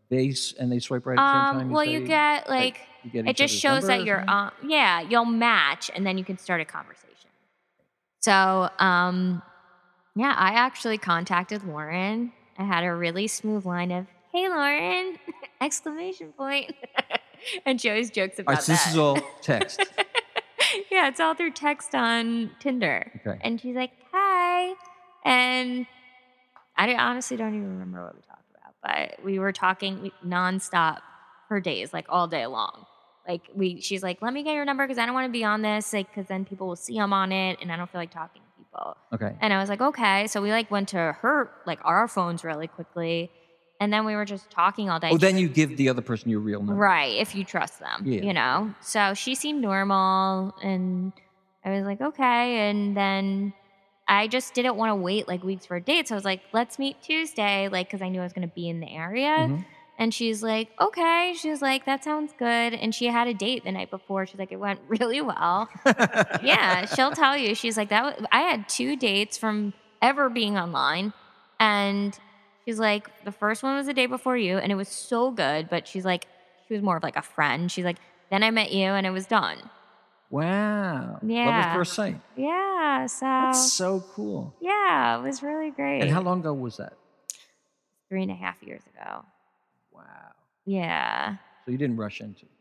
they 0.09 0.33
and 0.59 0.71
they 0.71 0.79
swipe 0.79 1.05
right 1.05 1.17
at 1.17 1.21
the 1.21 1.31
same 1.51 1.55
Um, 1.55 1.57
time. 1.67 1.69
well, 1.71 1.83
you 1.85 1.99
say- 2.01 2.07
get 2.07 2.49
like 2.49 2.79
you 3.03 3.11
get 3.11 3.27
it 3.27 3.35
just 3.37 3.55
shows 3.55 3.87
that 3.87 4.03
you're 4.05 4.23
on. 4.29 4.51
Yeah, 4.63 5.01
you'll 5.01 5.25
match, 5.25 5.89
and 5.95 6.05
then 6.05 6.17
you 6.17 6.23
can 6.23 6.37
start 6.37 6.61
a 6.61 6.65
conversation. 6.65 7.29
So, 8.19 8.69
um, 8.79 9.41
yeah, 10.15 10.33
I 10.37 10.53
actually 10.53 10.97
contacted 10.97 11.63
Lauren. 11.63 12.33
I 12.57 12.63
had 12.63 12.83
a 12.83 12.93
really 12.93 13.27
smooth 13.27 13.65
line 13.65 13.91
of 13.91 14.07
"Hey, 14.33 14.49
Lauren!" 14.49 15.17
exclamation 15.61 16.33
point, 16.33 16.73
and 17.65 17.79
she 17.79 17.89
always 17.89 18.09
jokes 18.09 18.39
about 18.39 18.55
right, 18.55 18.63
so 18.63 18.71
that. 18.73 18.79
this 18.83 18.87
is 18.93 18.97
all 18.97 19.19
text. 19.41 19.79
yeah, 20.91 21.07
it's 21.07 21.19
all 21.19 21.33
through 21.35 21.51
text 21.51 21.93
on 21.95 22.51
Tinder. 22.59 23.11
Okay. 23.25 23.37
And 23.41 23.61
she's 23.61 23.75
like, 23.75 23.91
"Hi," 24.11 24.73
and 25.23 25.85
I 26.75 26.95
honestly 26.95 27.37
don't 27.37 27.55
even 27.55 27.69
remember 27.73 28.03
what 28.03 28.15
we 28.15 28.21
talked 28.21 28.46
but 28.88 29.23
we 29.23 29.38
were 29.39 29.52
talking 29.52 30.12
nonstop 30.26 31.00
for 31.47 31.60
days, 31.60 31.93
like 31.93 32.06
all 32.10 32.28
day 32.28 32.45
long. 32.45 32.86
Like 33.28 33.41
we, 33.54 33.82
she's 33.82 34.02
like, 34.04 34.21
"Let 34.21 34.34
me 34.34 34.43
get 34.43 34.54
your 34.56 34.63
number 34.65 34.86
because 34.86 34.97
I 34.97 35.06
don't 35.06 35.13
want 35.13 35.26
to 35.28 35.32
be 35.32 35.43
on 35.43 35.62
this, 35.62 35.91
like, 35.93 36.08
because 36.10 36.28
then 36.28 36.45
people 36.45 36.67
will 36.67 36.78
see 36.78 36.97
I'm 36.97 37.12
on 37.12 37.32
it, 37.32 37.60
and 37.62 37.71
I 37.71 37.76
don't 37.76 37.89
feel 37.91 38.00
like 38.00 38.12
talking 38.12 38.41
to 38.41 38.63
people." 38.63 38.97
Okay. 39.13 39.36
And 39.41 39.52
I 39.54 39.60
was 39.60 39.67
like, 39.69 39.82
"Okay." 39.82 40.28
So 40.28 40.41
we 40.41 40.52
like 40.52 40.71
went 40.71 40.89
to 40.89 40.97
her, 41.21 41.52
like 41.65 41.80
our 41.84 42.08
phones, 42.08 42.45
really 42.45 42.67
quickly, 42.67 43.30
and 43.82 43.91
then 43.91 44.06
we 44.06 44.15
were 44.15 44.23
just 44.23 44.50
talking 44.50 44.89
all 44.89 45.00
day. 45.00 45.10
Oh, 45.12 45.17
then 45.17 45.38
you 45.38 45.50
give 45.50 45.76
the 45.76 45.89
other 45.89 46.02
person 46.02 46.30
your 46.30 46.39
real 46.39 46.60
number. 46.60 46.76
Right, 46.76 47.17
if 47.17 47.36
you 47.36 47.43
trust 47.43 47.80
them, 47.80 48.04
Yeah. 48.06 48.21
you 48.21 48.34
know. 48.34 48.73
So 48.82 49.13
she 49.13 49.36
seemed 49.36 49.62
normal, 49.62 50.56
and 50.63 51.12
I 51.65 51.71
was 51.71 51.86
like, 51.86 52.00
okay. 52.00 52.69
And 52.69 52.95
then 52.95 53.54
I 54.09 54.27
just 54.27 54.53
didn't 54.53 54.75
want 54.75 54.91
to 54.91 54.95
wait 54.95 55.27
like 55.27 55.43
weeks 55.43 55.65
for 55.65 55.75
a 55.75 55.81
date, 55.81 56.07
so 56.07 56.15
I 56.15 56.17
was 56.17 56.25
like, 56.25 56.41
let's 56.53 56.79
meet 56.79 57.01
Tuesday, 57.01 57.67
like 57.69 57.87
because 57.87 58.01
I 58.01 58.09
knew 58.09 58.21
I 58.21 58.23
was 58.23 58.33
going 58.33 58.47
to 58.47 58.53
be 58.53 58.69
in 58.69 58.79
the 58.79 58.89
area. 58.89 59.29
Mhm. 59.49 59.65
And 59.99 60.13
she's 60.13 60.43
like, 60.43 60.69
okay. 60.79 61.33
She 61.35 61.49
was 61.49 61.61
like, 61.61 61.85
that 61.85 62.03
sounds 62.03 62.31
good. 62.37 62.73
And 62.75 62.93
she 62.93 63.07
had 63.07 63.27
a 63.27 63.33
date 63.33 63.63
the 63.63 63.71
night 63.71 63.89
before. 63.89 64.27
She's 64.27 64.37
like, 64.37 64.51
it 64.51 64.59
went 64.59 64.79
really 64.87 65.21
well. 65.21 65.67
yeah, 66.43 66.85
she'll 66.85 67.11
tell 67.11 67.35
you. 67.35 67.55
She's 67.55 67.77
like, 67.77 67.89
that. 67.89 68.19
I 68.31 68.41
had 68.41 68.69
two 68.69 68.95
dates 68.95 69.37
from 69.37 69.73
ever 70.01 70.29
being 70.29 70.57
online, 70.57 71.13
and 71.59 72.17
she's 72.63 72.79
like, 72.79 73.09
the 73.25 73.31
first 73.31 73.63
one 73.63 73.75
was 73.75 73.87
the 73.87 73.93
day 73.93 74.05
before 74.05 74.37
you, 74.37 74.57
and 74.57 74.71
it 74.71 74.75
was 74.75 74.87
so 74.87 75.31
good. 75.31 75.67
But 75.69 75.87
she's 75.87 76.05
like, 76.05 76.27
she 76.67 76.75
was 76.75 76.83
more 76.83 76.97
of 76.97 77.03
like 77.03 77.17
a 77.17 77.21
friend. 77.23 77.71
She's 77.71 77.85
like, 77.85 77.97
then 78.29 78.43
I 78.43 78.51
met 78.51 78.71
you, 78.71 78.85
and 78.85 79.07
it 79.07 79.11
was 79.11 79.25
done. 79.25 79.57
Wow. 80.29 81.19
Love 81.21 81.29
Yeah. 81.29 81.49
at 81.49 81.75
first 81.75 81.93
sight. 81.93 82.19
Yeah. 82.35 83.05
So 83.05 83.25
That's 83.25 83.71
so 83.73 84.01
cool. 84.13 84.53
yeah, 84.59 85.17
it 85.17 85.21
was 85.23 85.41
really 85.41 85.71
great. 85.71 86.01
And 86.01 86.11
how 86.11 86.21
long 86.21 86.39
ago 86.41 86.53
was 86.53 86.77
that? 86.77 86.93
Three 88.09 88.23
and 88.23 88.31
a 88.31 88.35
half 88.35 88.61
years 88.63 88.81
ago. 88.93 89.23
Wow. 89.91 90.03
Yeah. 90.65 91.35
So 91.65 91.71
you 91.71 91.77
didn't 91.77 91.97
rush 91.97 92.21
into. 92.21 92.45
it. 92.45 92.51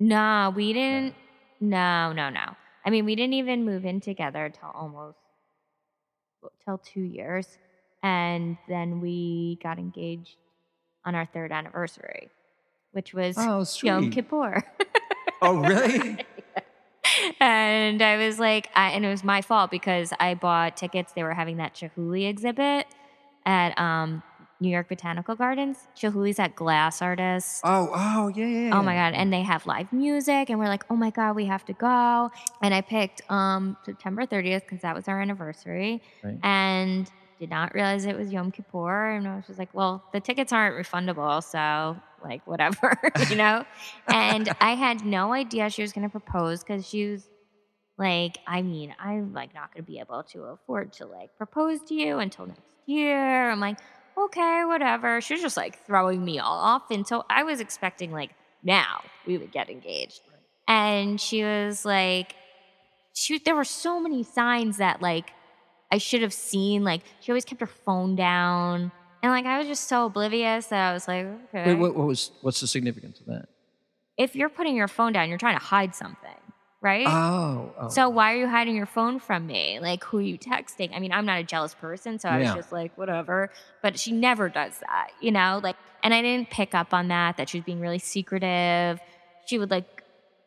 No, 0.00 0.52
we 0.54 0.72
didn't. 0.72 1.14
No, 1.60 2.12
no, 2.12 2.28
no. 2.30 2.56
I 2.84 2.90
mean, 2.90 3.04
we 3.04 3.14
didn't 3.14 3.34
even 3.34 3.64
move 3.64 3.84
in 3.84 4.00
together 4.00 4.48
till 4.50 4.70
almost 4.74 5.16
till 6.64 6.78
two 6.78 7.02
years, 7.02 7.46
and 8.02 8.56
then 8.68 9.00
we 9.00 9.58
got 9.62 9.78
engaged 9.78 10.36
on 11.04 11.14
our 11.14 11.24
third 11.26 11.52
anniversary, 11.52 12.30
which 12.90 13.14
was 13.14 13.36
Oh, 13.38 13.64
Yom. 13.82 14.10
Kippur. 14.10 14.62
Oh, 15.40 15.58
really? 15.60 16.18
and 17.40 18.02
I 18.02 18.16
was 18.16 18.38
like, 18.38 18.68
I, 18.74 18.90
and 18.90 19.04
it 19.04 19.08
was 19.08 19.24
my 19.24 19.42
fault 19.42 19.70
because 19.70 20.12
I 20.20 20.34
bought 20.34 20.76
tickets. 20.76 21.12
They 21.12 21.22
were 21.22 21.34
having 21.34 21.56
that 21.58 21.74
Chihuly 21.74 22.28
exhibit 22.28 22.86
at 23.44 23.78
um, 23.78 24.22
New 24.60 24.68
York 24.70 24.88
Botanical 24.88 25.34
Gardens. 25.34 25.88
Chihuly's 25.96 26.36
that 26.36 26.54
glass 26.54 27.02
artist. 27.02 27.60
Oh, 27.64 27.90
oh, 27.94 28.28
yeah, 28.28 28.46
yeah. 28.46 28.78
Oh 28.78 28.82
my 28.82 28.94
god! 28.94 29.14
And 29.14 29.32
they 29.32 29.42
have 29.42 29.66
live 29.66 29.92
music, 29.92 30.50
and 30.50 30.58
we're 30.58 30.66
like, 30.68 30.84
oh 30.90 30.96
my 30.96 31.10
god, 31.10 31.34
we 31.36 31.46
have 31.46 31.64
to 31.66 31.72
go. 31.72 32.30
And 32.62 32.72
I 32.72 32.80
picked 32.80 33.22
um, 33.30 33.76
September 33.84 34.26
30th 34.26 34.62
because 34.62 34.80
that 34.82 34.94
was 34.94 35.08
our 35.08 35.20
anniversary, 35.20 36.00
Right. 36.22 36.38
and 36.42 37.10
did 37.40 37.50
not 37.50 37.74
realize 37.74 38.04
it 38.04 38.16
was 38.16 38.30
Yom 38.32 38.52
Kippur. 38.52 39.10
And 39.10 39.26
I 39.26 39.34
was 39.34 39.46
just 39.48 39.58
like, 39.58 39.74
well, 39.74 40.04
the 40.12 40.20
tickets 40.20 40.52
aren't 40.52 40.76
refundable, 40.76 41.42
so 41.42 41.96
like 42.22 42.46
whatever, 42.46 42.98
you 43.28 43.36
know. 43.36 43.64
and 44.08 44.54
I 44.60 44.74
had 44.74 45.04
no 45.04 45.32
idea 45.32 45.70
she 45.70 45.82
was 45.82 45.92
going 45.92 46.06
to 46.06 46.10
propose 46.10 46.62
because 46.62 46.86
she 46.86 47.10
was 47.10 47.28
like, 47.98 48.38
I 48.46 48.62
mean, 48.62 48.94
I'm 48.98 49.32
like 49.32 49.54
not 49.54 49.72
going 49.72 49.84
to 49.84 49.90
be 49.90 49.98
able 49.98 50.22
to 50.32 50.42
afford 50.44 50.92
to 50.94 51.06
like 51.06 51.36
propose 51.36 51.80
to 51.88 51.94
you 51.94 52.18
until 52.18 52.46
next 52.46 52.62
year. 52.86 53.50
I'm 53.50 53.60
like, 53.60 53.78
okay, 54.16 54.62
whatever. 54.64 55.20
She 55.20 55.34
was 55.34 55.42
just 55.42 55.56
like 55.56 55.84
throwing 55.86 56.24
me 56.24 56.38
off. 56.38 56.90
And 56.90 57.06
so 57.06 57.24
I 57.28 57.44
was 57.44 57.60
expecting 57.60 58.12
like 58.12 58.30
now 58.62 59.02
we 59.26 59.38
would 59.38 59.52
get 59.52 59.70
engaged. 59.70 60.20
And 60.68 61.20
she 61.20 61.42
was 61.42 61.84
like, 61.84 62.34
she, 63.14 63.38
there 63.38 63.54
were 63.54 63.64
so 63.64 64.00
many 64.00 64.22
signs 64.22 64.78
that 64.78 65.02
like 65.02 65.32
I 65.90 65.98
should 65.98 66.22
have 66.22 66.32
seen. 66.32 66.84
Like 66.84 67.02
she 67.20 67.30
always 67.30 67.44
kept 67.44 67.60
her 67.60 67.66
phone 67.66 68.16
down. 68.16 68.92
And 69.22 69.30
like 69.30 69.46
I 69.46 69.58
was 69.58 69.66
just 69.68 69.88
so 69.88 70.06
oblivious 70.06 70.66
that 70.66 70.90
I 70.90 70.92
was 70.92 71.06
like, 71.06 71.26
okay. 71.48 71.66
Wait, 71.66 71.74
what, 71.74 71.94
what 71.94 72.06
was 72.06 72.32
what's 72.40 72.60
the 72.60 72.66
significance 72.66 73.20
of 73.20 73.26
that? 73.26 73.46
if 74.18 74.36
you're 74.36 74.50
putting 74.50 74.76
your 74.76 74.88
phone 74.88 75.12
down, 75.12 75.28
you're 75.30 75.38
trying 75.38 75.58
to 75.58 75.64
hide 75.64 75.94
something, 75.94 76.36
right? 76.82 77.08
Oh, 77.08 77.72
oh. 77.80 77.88
So 77.88 78.08
why 78.10 78.34
are 78.34 78.36
you 78.36 78.46
hiding 78.46 78.76
your 78.76 78.86
phone 78.86 79.18
from 79.18 79.46
me? 79.46 79.80
Like 79.80 80.04
who 80.04 80.18
are 80.18 80.22
you 80.22 80.38
texting? 80.38 80.94
I 80.94 81.00
mean, 81.00 81.12
I'm 81.12 81.24
not 81.24 81.40
a 81.40 81.44
jealous 81.44 81.74
person, 81.74 82.18
so 82.18 82.28
I 82.28 82.38
was 82.38 82.48
Yeah. 82.48 82.54
just 82.54 82.72
like, 82.72 82.96
whatever. 82.98 83.50
But 83.82 83.98
she 83.98 84.12
never 84.12 84.48
does 84.48 84.78
that, 84.80 85.08
you 85.20 85.30
know? 85.32 85.60
Like 85.62 85.76
and 86.04 86.12
I 86.12 86.20
didn't 86.20 86.50
pick 86.50 86.74
up 86.74 86.92
on 86.92 87.08
that, 87.08 87.36
that 87.36 87.48
she 87.48 87.58
was 87.58 87.64
being 87.64 87.80
really 87.80 87.98
secretive. 87.98 89.00
She 89.46 89.58
would 89.58 89.70
like 89.70 90.01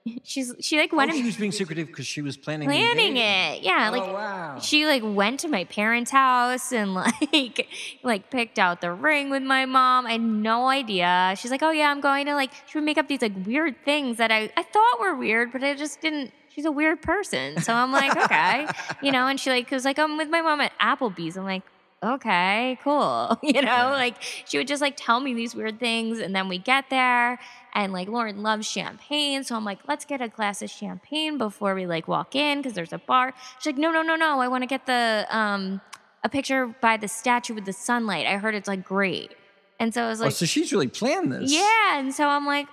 she's 0.24 0.54
she 0.60 0.78
like 0.78 0.92
Oh, 0.94 0.98
went 0.98 1.14
she 1.14 1.24
was 1.24 1.36
being 1.38 1.52
secretive 1.52 1.88
because 1.88 2.06
she 2.06 2.22
was 2.22 2.38
planning 2.38 2.68
planning 2.68 3.18
it. 3.18 3.62
Yeah, 3.64 3.90
Oh, 3.90 3.98
like 3.98 4.14
wow. 4.14 4.60
she 4.60 4.86
like 4.86 5.02
went 5.04 5.40
to 5.42 5.48
my 5.48 5.64
parents' 5.66 6.12
house 6.12 6.72
and 6.72 6.94
like 6.94 7.68
like 8.04 8.30
picked 8.30 8.60
out 8.60 8.82
the 8.82 8.92
ring 8.92 9.30
with 9.30 9.44
my 9.44 9.66
mom. 9.66 10.06
I 10.06 10.14
had 10.14 10.22
no 10.22 10.68
idea. 10.68 11.34
She's 11.38 11.52
like, 11.52 11.64
"Oh 11.64 11.72
yeah, 11.72 11.90
I'm 11.90 12.02
going 12.02 12.26
to 12.28 12.36
like." 12.36 12.52
She 12.68 12.78
would 12.78 12.86
make 12.86 12.98
up 12.98 13.08
these 13.08 13.22
like 13.22 13.34
weird 13.46 13.76
things 13.84 14.18
that 14.18 14.32
I 14.32 14.52
I 14.56 14.64
thought 14.64 15.00
were 15.00 15.16
weird, 15.16 15.52
but 15.52 15.64
I 15.64 15.74
just 15.74 16.02
didn't. 16.02 16.32
She's 16.54 16.66
a 16.66 16.72
weird 16.72 17.02
person, 17.02 17.60
so 17.62 17.74
I'm 17.74 17.92
like, 17.92 18.16
okay, 18.16 18.68
you 19.02 19.12
know. 19.12 19.28
And 19.28 19.40
she 19.40 19.50
like 19.50 19.70
was 19.72 19.86
like, 19.86 19.98
"I'm 20.00 20.18
with 20.18 20.30
my 20.30 20.42
mom 20.42 20.62
at 20.62 20.72
Applebee's." 20.80 21.36
I'm 21.38 21.46
like. 21.46 21.64
Okay, 22.04 22.78
cool. 22.84 23.40
You 23.44 23.62
know, 23.62 23.62
Yeah. 23.62 23.92
like 23.92 24.16
she 24.46 24.58
would 24.58 24.68
just 24.68 24.82
like 24.82 24.96
tell 24.98 25.20
me 25.20 25.34
these 25.34 25.56
weird 25.56 25.80
things, 25.80 26.20
and 26.20 26.36
then 26.36 26.48
we 26.50 26.58
get 26.58 26.90
there, 26.90 27.40
and 27.74 27.94
like 27.94 28.08
Lauren 28.08 28.44
loves 28.44 28.68
champagne, 28.68 29.44
so 29.44 29.56
I'm 29.56 29.66
like, 29.66 29.80
let's 29.88 30.06
get 30.06 30.22
a 30.22 30.28
glass 30.28 30.62
of 30.62 30.70
champagne 30.70 31.38
before 31.38 31.74
we 31.74 31.86
like 31.88 32.08
walk 32.08 32.36
in 32.36 32.60
because 32.60 32.74
there's 32.74 32.94
a 32.94 32.98
bar. 33.00 33.34
She's 33.60 33.68
like, 33.68 33.78
no, 33.78 33.92
no, 33.92 34.02
no, 34.02 34.16
no, 34.16 34.40
I 34.40 34.48
want 34.48 34.62
to 34.64 34.68
get 34.68 34.86
the 34.86 35.26
um 35.32 35.82
a 36.24 36.30
picture 36.30 36.68
by 36.82 36.98
the 36.98 37.08
statue 37.08 37.54
with 37.56 37.66
the 37.66 37.74
sunlight. 37.74 38.28
I 38.28 38.38
heard 38.38 38.56
it's 38.56 38.68
like 38.68 38.84
great, 38.84 39.32
and 39.80 39.94
so 39.94 40.04
I 40.04 40.10
was 40.10 40.22
oh, 40.22 40.26
like, 40.26 40.34
so 40.34 40.46
she's 40.46 40.72
really 40.72 40.88
planned 40.88 41.32
this. 41.32 41.52
yeah, 41.52 41.98
and 42.00 42.14
so 42.14 42.28
I'm 42.28 42.46
like. 42.46 42.68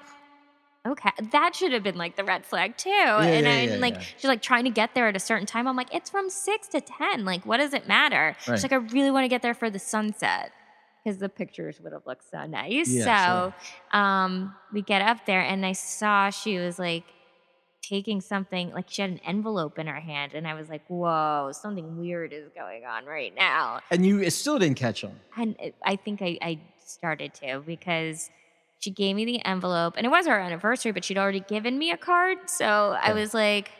Okay, 0.84 1.10
that 1.30 1.54
should 1.54 1.72
have 1.72 1.84
been 1.84 1.96
like 1.96 2.16
the 2.16 2.24
red 2.24 2.44
flag 2.44 2.76
too. 2.76 2.90
and 2.90 3.46
yeah, 3.46 3.52
I 3.52 3.60
yeah, 3.62 3.76
like 3.76 3.94
yeah. 3.94 4.00
she's 4.16 4.24
like 4.24 4.42
trying 4.42 4.64
to 4.64 4.70
get 4.70 4.94
there 4.94 5.06
at 5.06 5.14
a 5.14 5.20
certain 5.20 5.46
time. 5.46 5.68
I'm 5.68 5.76
like, 5.76 5.94
it's 5.94 6.10
from 6.10 6.28
six 6.28 6.66
to 6.68 6.80
ten. 6.80 7.24
Like, 7.24 7.46
what 7.46 7.58
does 7.58 7.72
it 7.72 7.86
matter? 7.86 8.36
Right. 8.48 8.56
She's 8.56 8.64
like, 8.64 8.72
I 8.72 8.76
really 8.76 9.12
want 9.12 9.24
to 9.24 9.28
get 9.28 9.42
there 9.42 9.54
for 9.54 9.70
the 9.70 9.78
sunset 9.78 10.50
because 11.02 11.18
the 11.18 11.28
pictures 11.28 11.80
would 11.80 11.92
have 11.92 12.06
looked 12.06 12.28
so 12.28 12.46
nice. 12.46 12.88
Yeah, 12.88 13.52
so 13.92 13.96
um, 13.96 14.54
we 14.72 14.82
get 14.82 15.02
up 15.02 15.24
there, 15.24 15.40
and 15.40 15.64
I 15.64 15.72
saw 15.72 16.30
she 16.30 16.58
was 16.58 16.80
like 16.80 17.04
taking 17.80 18.20
something, 18.20 18.70
like 18.72 18.86
she 18.88 19.02
had 19.02 19.10
an 19.10 19.20
envelope 19.26 19.78
in 19.78 19.86
her 19.86 20.00
hand, 20.00 20.32
and 20.34 20.46
I 20.46 20.54
was 20.54 20.68
like, 20.68 20.82
whoa, 20.88 21.50
something 21.52 21.98
weird 21.98 22.32
is 22.32 22.48
going 22.54 22.84
on 22.84 23.04
right 23.04 23.34
now. 23.34 23.80
And 23.90 24.06
you 24.06 24.28
still 24.30 24.58
didn't 24.58 24.78
catch 24.78 25.04
on. 25.04 25.18
And 25.36 25.56
I 25.84 25.96
think 25.96 26.22
I, 26.22 26.38
I 26.40 26.60
started 26.84 27.34
to 27.34 27.62
because 27.64 28.30
she 28.82 28.90
gave 28.90 29.14
me 29.16 29.24
the 29.24 29.44
envelope, 29.44 29.94
and 29.96 30.04
it 30.04 30.10
was 30.10 30.26
our 30.26 30.40
anniversary, 30.40 30.92
but 30.92 31.04
she'd 31.04 31.18
already 31.18 31.40
given 31.40 31.78
me 31.78 31.90
a 31.92 31.96
card. 31.96 32.38
So 32.46 32.96
I 33.00 33.12
was 33.12 33.32
like, 33.32 33.70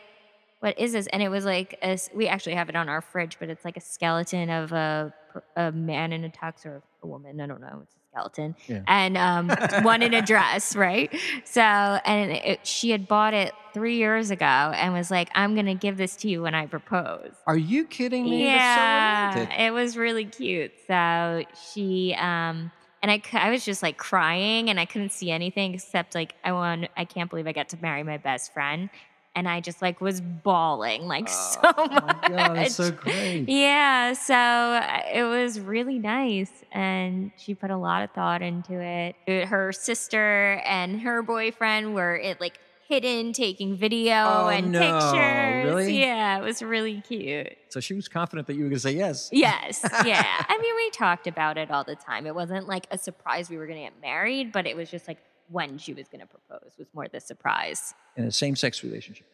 "What 0.61 0.79
is 0.79 0.93
this?" 0.93 1.07
And 1.07 1.21
it 1.21 1.29
was 1.29 1.45
like 1.45 1.77
a 1.83 1.97
we 2.15 2.27
actually 2.27 2.55
have 2.55 2.69
it 2.69 2.75
on 2.75 2.87
our 2.89 3.01
fridge, 3.01 3.37
but 3.39 3.49
it's 3.49 3.65
like 3.65 3.77
a 3.77 3.81
skeleton 3.81 4.49
of 4.49 4.71
a 4.71 5.13
a 5.55 5.71
man 5.71 6.13
in 6.13 6.23
a 6.23 6.29
tux 6.29 6.65
or 6.65 6.81
a 7.01 7.07
woman. 7.07 7.41
I 7.41 7.47
don't 7.47 7.59
know. 7.59 7.81
It's 7.83 7.95
a 7.95 7.99
skeleton, 8.11 8.55
Yeah. 8.67 8.83
and 8.87 9.17
um, 9.17 9.49
one 9.83 10.01
in 10.03 10.13
a 10.13 10.21
dress, 10.21 10.75
right? 10.75 11.13
So, 11.43 11.61
and 11.61 12.31
it, 12.31 12.65
she 12.65 12.91
had 12.91 13.07
bought 13.07 13.33
it 13.33 13.53
three 13.73 13.97
years 13.97 14.31
ago, 14.31 14.45
and 14.45 14.93
was 14.93 15.11
like, 15.11 15.29
"I'm 15.35 15.53
gonna 15.55 15.75
give 15.75 15.97
this 15.97 16.15
to 16.17 16.29
you 16.29 16.43
when 16.43 16.55
I 16.55 16.67
propose." 16.67 17.33
Are 17.45 17.57
you 17.57 17.85
kidding 17.85 18.23
me? 18.29 18.45
Yeah, 18.45 19.33
so 19.33 19.47
it 19.59 19.71
was 19.71 19.97
really 19.97 20.25
cute. 20.25 20.71
So 20.87 21.43
she, 21.73 22.15
um, 22.17 22.71
and 23.03 23.11
I, 23.11 23.21
I 23.33 23.51
was 23.51 23.63
just 23.63 23.83
like 23.83 23.97
crying, 23.97 24.69
and 24.71 24.79
I 24.79 24.85
couldn't 24.85 25.11
see 25.11 25.29
anything 25.29 25.75
except 25.75 26.15
like 26.15 26.33
I 26.43 26.53
want, 26.53 26.87
I 26.97 27.05
can't 27.05 27.29
believe 27.29 27.45
I 27.45 27.51
got 27.51 27.69
to 27.69 27.77
marry 27.81 28.01
my 28.01 28.17
best 28.17 28.53
friend, 28.53 28.89
and 29.35 29.47
I 29.47 29.59
just 29.59 29.81
like 29.81 29.99
was 30.01 30.21
bawling 30.21 31.03
like 31.07 31.27
so 31.29 31.59
Oh 31.63 31.87
much. 31.87 32.03
my 32.23 32.29
God, 32.29 32.55
that's 32.57 32.75
so 32.75 32.91
great. 32.91 33.45
Yeah, 33.49 34.13
so 34.13 34.33
uh, 34.33 35.01
it 35.13 35.23
was 35.23 35.59
really 35.59 35.99
nice, 35.99 36.63
and 36.71 37.31
she 37.37 37.53
put 37.53 37.69
a 37.71 37.77
lot 37.77 38.03
of 38.03 38.11
thought 38.11 38.41
into 38.41 38.79
it. 38.79 39.15
Her 39.47 39.71
sister 39.71 40.61
and 40.65 41.01
her 41.01 41.21
boyfriend 41.21 41.93
were 41.93 42.15
it 42.15 42.39
like 42.39 42.57
hidden 42.87 43.33
taking 43.33 43.75
video 43.77 44.13
Oh, 44.15 44.47
and 44.49 44.71
no, 44.71 44.79
pictures. 44.79 45.65
really? 45.65 45.99
Yeah, 45.99 46.37
it 46.39 46.43
was 46.43 46.61
really 46.61 47.01
cute. 47.01 47.55
So 47.69 47.79
she 47.79 47.93
was 47.93 48.07
confident 48.07 48.47
that 48.47 48.53
you 48.53 48.63
were 48.63 48.69
going 48.69 48.75
to 48.77 48.79
say 48.81 48.91
yes. 48.95 49.29
Yes, 49.31 49.81
yeah. 50.05 50.25
I 50.47 50.57
mean, 50.59 50.75
we 50.75 50.89
talked 50.91 51.27
about 51.27 51.57
it 51.57 51.71
all 51.71 51.83
the 51.83 51.95
time. 51.95 52.25
It 52.27 52.35
wasn't 52.35 52.67
like 52.67 52.87
a 52.91 52.97
surprise 52.97 53.49
we 53.49 53.57
were 53.57 53.65
going 53.67 53.79
to 53.79 53.83
get 53.85 54.01
married, 54.01 54.51
but 54.51 54.67
it 54.67 54.75
was 54.75 54.89
just 54.91 55.07
like 55.07 55.17
when 55.49 55.77
she 55.77 55.93
was 55.93 56.07
going 56.07 56.21
to 56.21 56.27
propose 56.27 56.71
was 56.77 56.87
more 56.93 57.07
the 57.07 57.19
surprise. 57.19 57.93
In 58.15 58.25
a 58.25 58.31
same-sex 58.31 58.83
relationship, 58.83 59.27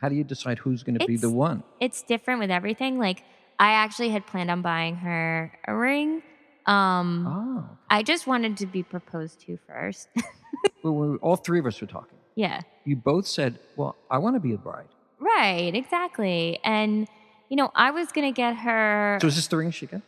how 0.00 0.08
do 0.08 0.14
you 0.14 0.24
decide 0.24 0.58
who's 0.58 0.82
going 0.82 0.98
to 0.98 1.06
be 1.06 1.16
the 1.16 1.30
one? 1.30 1.62
It's 1.80 2.02
different 2.02 2.40
with 2.40 2.50
everything. 2.50 2.98
Like 2.98 3.22
I 3.58 3.72
actually 3.72 4.10
had 4.10 4.26
planned 4.26 4.50
on 4.50 4.62
buying 4.62 4.96
her 4.96 5.58
a 5.66 5.74
ring. 5.74 6.22
Um, 6.66 7.26
Oh, 7.28 7.76
I 7.88 8.02
just 8.02 8.26
wanted 8.26 8.56
to 8.58 8.66
be 8.66 8.82
proposed 8.82 9.40
to 9.42 9.56
first. 9.66 10.08
well, 10.82 10.94
we, 10.94 11.16
all 11.18 11.36
three 11.36 11.58
of 11.60 11.66
us 11.66 11.80
were 11.80 11.86
talking. 11.86 12.15
Yeah. 12.36 12.60
You 12.84 12.94
both 12.94 13.26
said, 13.26 13.58
"Well, 13.76 13.96
I 14.08 14.18
want 14.18 14.36
to 14.36 14.40
be 14.40 14.52
a 14.54 14.58
bride." 14.58 14.86
Right, 15.18 15.74
exactly. 15.74 16.60
And 16.62 17.08
you 17.48 17.56
know, 17.56 17.70
I 17.74 17.90
was 17.90 18.12
going 18.12 18.26
to 18.32 18.36
get 18.36 18.56
her 18.58 19.18
So 19.20 19.26
is 19.26 19.34
this 19.36 19.46
the 19.48 19.56
ring 19.56 19.70
she 19.72 19.86
got? 19.86 20.02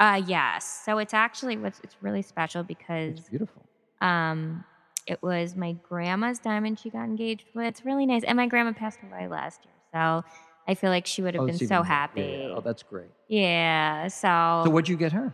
uh 0.00 0.20
yes. 0.26 0.82
So 0.84 0.98
it's 0.98 1.14
actually 1.14 1.56
what's 1.56 1.78
it's 1.84 1.96
really 2.02 2.22
special 2.22 2.62
because 2.64 3.18
It's 3.20 3.28
beautiful. 3.28 3.62
Um, 4.00 4.64
it 5.06 5.22
was 5.22 5.54
my 5.56 5.72
grandma's 5.88 6.38
diamond 6.40 6.78
she 6.80 6.90
got 6.90 7.04
engaged 7.04 7.46
with. 7.54 7.66
It's 7.66 7.84
really 7.84 8.06
nice. 8.06 8.24
And 8.24 8.36
my 8.36 8.46
grandma 8.48 8.72
passed 8.72 8.98
away 9.04 9.28
last 9.28 9.64
year. 9.64 9.74
So 9.94 10.24
I 10.68 10.74
feel 10.74 10.90
like 10.90 11.06
she 11.06 11.22
would 11.22 11.34
have 11.34 11.42
Oh, 11.44 11.46
been 11.46 11.58
so 11.58 11.82
happy. 11.82 12.20
Yeah, 12.22 12.54
Oh, 12.56 12.60
that's 12.60 12.82
great. 12.82 13.10
Yeah. 13.28 14.08
So, 14.08 14.62
So 14.64 14.70
what'd 14.70 14.88
you 14.88 14.96
get 14.96 15.12
her? 15.12 15.32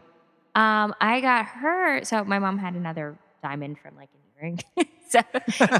um, 0.55 0.94
I 1.00 1.20
got 1.22 1.46
her. 1.46 2.05
So 2.05 2.22
my 2.24 2.38
mom 2.38 2.59
had 2.59 2.74
another 2.74 3.18
diamond 3.42 3.78
from 3.78 3.96
like 3.96 4.11
an 4.14 4.20
earring. 4.37 4.61
so 5.12 5.20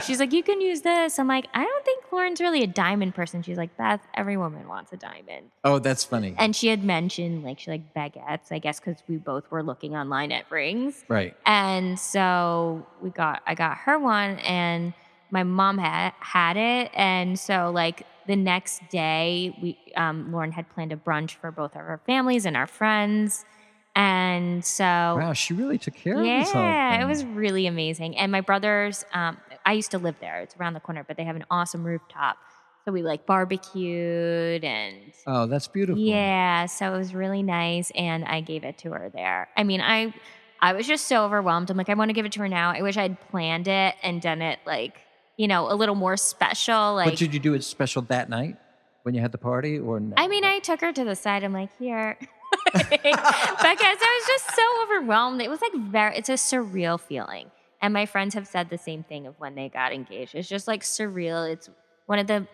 she's 0.05 0.21
like, 0.21 0.33
you 0.33 0.43
can 0.43 0.61
use 0.61 0.83
this. 0.83 1.19
I'm 1.19 1.27
like, 1.29 1.47
I 1.55 1.65
don't 1.65 1.85
think 1.85 2.05
Lauren's 2.13 2.41
really 2.41 2.63
a 2.63 2.67
diamond 2.67 3.15
person. 3.15 3.43
She's 3.43 3.57
like, 3.57 3.77
Beth, 3.77 4.01
every 4.15 4.37
woman 4.37 4.69
wants 4.69 4.93
a 4.93 4.97
diamond. 4.97 5.51
Oh, 5.65 5.79
that's 5.79 6.05
funny. 6.05 6.35
And 6.39 6.55
she 6.55 6.69
had 6.69 6.85
mentioned 6.85 7.43
like 7.43 7.59
she 7.61 7.71
like 7.71 7.95
baguettes, 7.95 8.53
I 8.53 8.59
guess, 8.59 8.79
because 8.79 9.03
we 9.09 9.17
both 9.17 9.51
were 9.51 9.63
looking 9.63 9.97
online 9.97 10.33
at 10.33 10.51
rings. 10.51 11.05
right. 11.09 11.35
And 11.47 11.99
so 11.99 12.87
we 13.01 13.11
got 13.11 13.43
I 13.47 13.55
got 13.55 13.79
her 13.79 13.99
one 13.99 14.39
and 14.41 14.93
my 15.31 15.43
mom 15.45 15.79
had 15.79 16.13
had 16.21 16.57
it 16.59 16.91
and 16.95 17.39
so 17.39 17.71
like 17.73 18.07
the 18.27 18.37
next 18.37 18.83
day 18.91 19.57
we 19.63 19.79
um 19.97 20.31
Lauren 20.31 20.53
had 20.53 20.69
planned 20.75 20.93
a 20.93 20.97
brunch 20.97 21.33
for 21.33 21.51
both 21.51 21.73
of 21.73 21.79
our 21.79 22.01
families 22.07 22.45
and 22.45 22.57
our 22.57 22.67
friends. 22.67 23.45
And 23.95 24.65
so 24.65 24.85
Wow, 24.85 25.33
she 25.35 25.53
really 25.55 25.77
took 25.79 25.95
care 25.95 26.15
of 26.19 26.25
this 26.25 26.51
whole 26.53 26.63
yeah, 26.63 27.03
it 27.03 27.07
was 27.07 27.25
really 27.25 27.67
amazing. 27.67 28.17
And 28.17 28.33
my 28.33 28.41
brothers, 28.41 29.05
um, 29.13 29.37
I 29.67 29.75
used 29.75 29.91
to 29.91 29.99
live 29.99 30.17
there. 30.21 30.41
It's 30.41 30.57
around 30.57 30.75
the 30.75 30.81
corner, 30.81 31.05
but 31.07 31.17
they 31.17 31.25
have 31.25 31.37
an 31.37 31.45
awesome 31.51 31.85
rooftop. 31.85 32.39
So 32.85 32.93
we 32.93 33.03
like 33.03 33.27
barbecued 33.27 34.65
and 34.65 35.13
Oh, 35.27 35.47
that's 35.47 35.69
beautiful. 35.69 36.03
yeah, 36.03 36.67
so 36.67 36.93
it 36.95 36.99
was 36.99 37.15
really 37.15 37.43
nice, 37.43 37.93
and 37.95 38.25
I 38.25 38.41
gave 38.41 38.65
it 38.65 38.79
to 38.79 38.91
her 38.93 39.09
there. 39.13 39.49
I 39.57 39.63
mean, 39.63 39.81
I 39.81 40.13
I 40.61 40.73
was 40.73 40.87
just 40.87 41.07
so 41.07 41.25
overwhelmed. 41.25 41.71
I'm 41.71 41.77
like, 41.77 41.89
I 41.89 41.95
want 41.95 42.09
to 42.09 42.13
give 42.13 42.25
it 42.25 42.33
to 42.33 42.41
her 42.41 42.49
now. 42.49 42.71
I 42.71 42.83
wish 42.83 42.97
I'd 42.97 43.21
planned 43.31 43.69
it 43.69 43.95
and 44.03 44.21
done 44.21 44.43
it 44.43 44.59
like 44.67 44.97
you 45.37 45.47
know 45.49 45.71
a 45.71 45.77
little 45.77 45.95
more 45.95 46.17
special. 46.17 46.95
Like 46.95 47.11
but 47.11 47.19
did 47.19 47.33
you 47.35 47.41
do 47.41 47.55
it 47.55 47.63
special 47.63 48.03
that 48.03 48.29
night? 48.29 48.57
when 49.03 49.15
you 49.15 49.21
had 49.21 49.33
the 49.33 49.39
party, 49.39 49.79
or 49.79 50.01
no? 50.01 50.15
I 50.17 50.29
mean, 50.29 50.45
I 50.45 50.61
took 50.61 50.81
her 50.81 50.93
to 50.93 51.05
the 51.05 51.17
side. 51.17 51.43
I'm 51.45 51.53
like, 51.53 51.77
here. 51.79 52.17
because 52.75 53.99
I 54.01 54.21
was 54.21 54.27
just 54.27 54.57
so 54.57 54.63
overwhelmed. 54.83 55.41
It 55.43 55.51
was 55.51 55.61
like 55.61 55.75
very, 55.75 56.17
it's 56.17 56.29
a 56.29 56.35
surreal 56.35 57.01
feeling. 57.01 57.51
And 57.81 57.93
my 57.93 58.07
friends 58.07 58.35
have 58.35 58.47
said 58.47 58.71
the 58.71 58.79
same 58.79 59.03
thing 59.03 59.27
of 59.27 59.35
when 59.39 59.55
they 59.55 59.69
got 59.69 59.93
engaged. 59.93 60.35
It's 60.35 60.49
just 60.49 60.69
like 60.69 60.83
surreal. 60.83 61.51
It's 61.53 61.69
one 62.07 62.19
of 62.19 62.27
the 62.27 62.47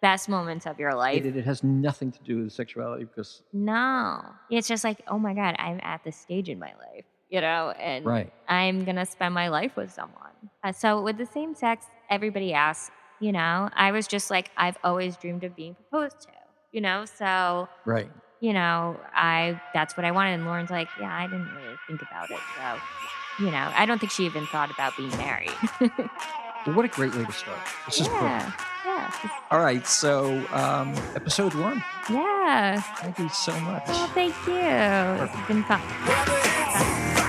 best 0.00 0.28
moments 0.28 0.66
of 0.66 0.78
your 0.78 0.94
life. 0.94 1.24
It, 1.24 1.36
it 1.36 1.44
has 1.44 1.62
nothing 1.62 2.10
to 2.12 2.22
do 2.22 2.38
with 2.38 2.52
sexuality 2.52 3.04
because 3.04 3.42
No, 3.52 4.20
it's 4.50 4.68
just 4.68 4.84
like, 4.84 5.00
oh 5.08 5.18
my 5.18 5.34
God, 5.34 5.54
I'm 5.58 5.80
at 5.82 6.02
this 6.04 6.16
stage 6.16 6.48
in 6.48 6.58
my 6.58 6.72
life, 6.74 7.04
you 7.30 7.40
know, 7.40 7.70
and 7.78 8.04
right. 8.04 8.32
I'm 8.48 8.84
going 8.84 8.96
to 8.96 9.06
spend 9.06 9.34
my 9.34 9.48
life 9.48 9.76
with 9.76 9.92
someone. 9.92 10.32
Uh, 10.64 10.72
so 10.72 11.02
with 11.02 11.18
the 11.18 11.26
same 11.26 11.54
sex, 11.54 11.86
everybody 12.10 12.52
asks, 12.52 12.90
you 13.20 13.32
know, 13.32 13.68
I 13.74 13.92
was 13.92 14.06
just 14.06 14.30
like, 14.30 14.50
I've 14.56 14.76
always 14.82 15.16
dreamed 15.16 15.44
of 15.44 15.54
being 15.54 15.74
proposed 15.74 16.20
to, 16.22 16.28
you 16.72 16.80
know, 16.80 17.04
so, 17.04 17.68
Right. 17.86 18.10
You 18.42 18.52
know, 18.52 18.98
I, 19.14 19.60
that's 19.72 19.96
what 19.96 20.04
I 20.04 20.10
wanted. 20.10 20.32
And 20.32 20.44
Lauren's 20.46 20.68
like, 20.68 20.88
yeah, 21.00 21.16
I 21.16 21.28
didn't 21.28 21.48
really 21.54 21.76
think 21.86 22.02
about 22.02 22.28
it. 22.28 22.40
So, 22.58 23.44
you 23.44 23.52
know, 23.52 23.70
I 23.76 23.86
don't 23.86 24.00
think 24.00 24.10
she 24.10 24.26
even 24.26 24.46
thought 24.48 24.70
about 24.70 24.96
being 24.96 25.16
married. 25.16 25.52
Well, 26.66 26.76
what 26.76 26.84
a 26.84 26.88
great 26.88 27.14
way 27.14 27.24
to 27.24 27.32
start. 27.32 27.58
This 27.86 28.00
is 28.02 28.08
perfect. 28.08 28.22
yeah. 28.22 28.52
Yeah. 28.84 29.30
All 29.50 29.60
right. 29.60 29.86
So, 29.86 30.44
um, 30.52 30.94
episode 31.14 31.54
one. 31.54 31.82
Yeah. 32.10 32.80
Thank 32.80 33.18
you 33.18 33.28
so 33.30 33.58
much. 33.60 33.86
Well, 33.88 34.06
thank 34.08 34.34
you. 34.46 34.54
It's 34.54 35.48
been 35.48 35.64
fun. 35.64 35.80
Whether 35.80 37.21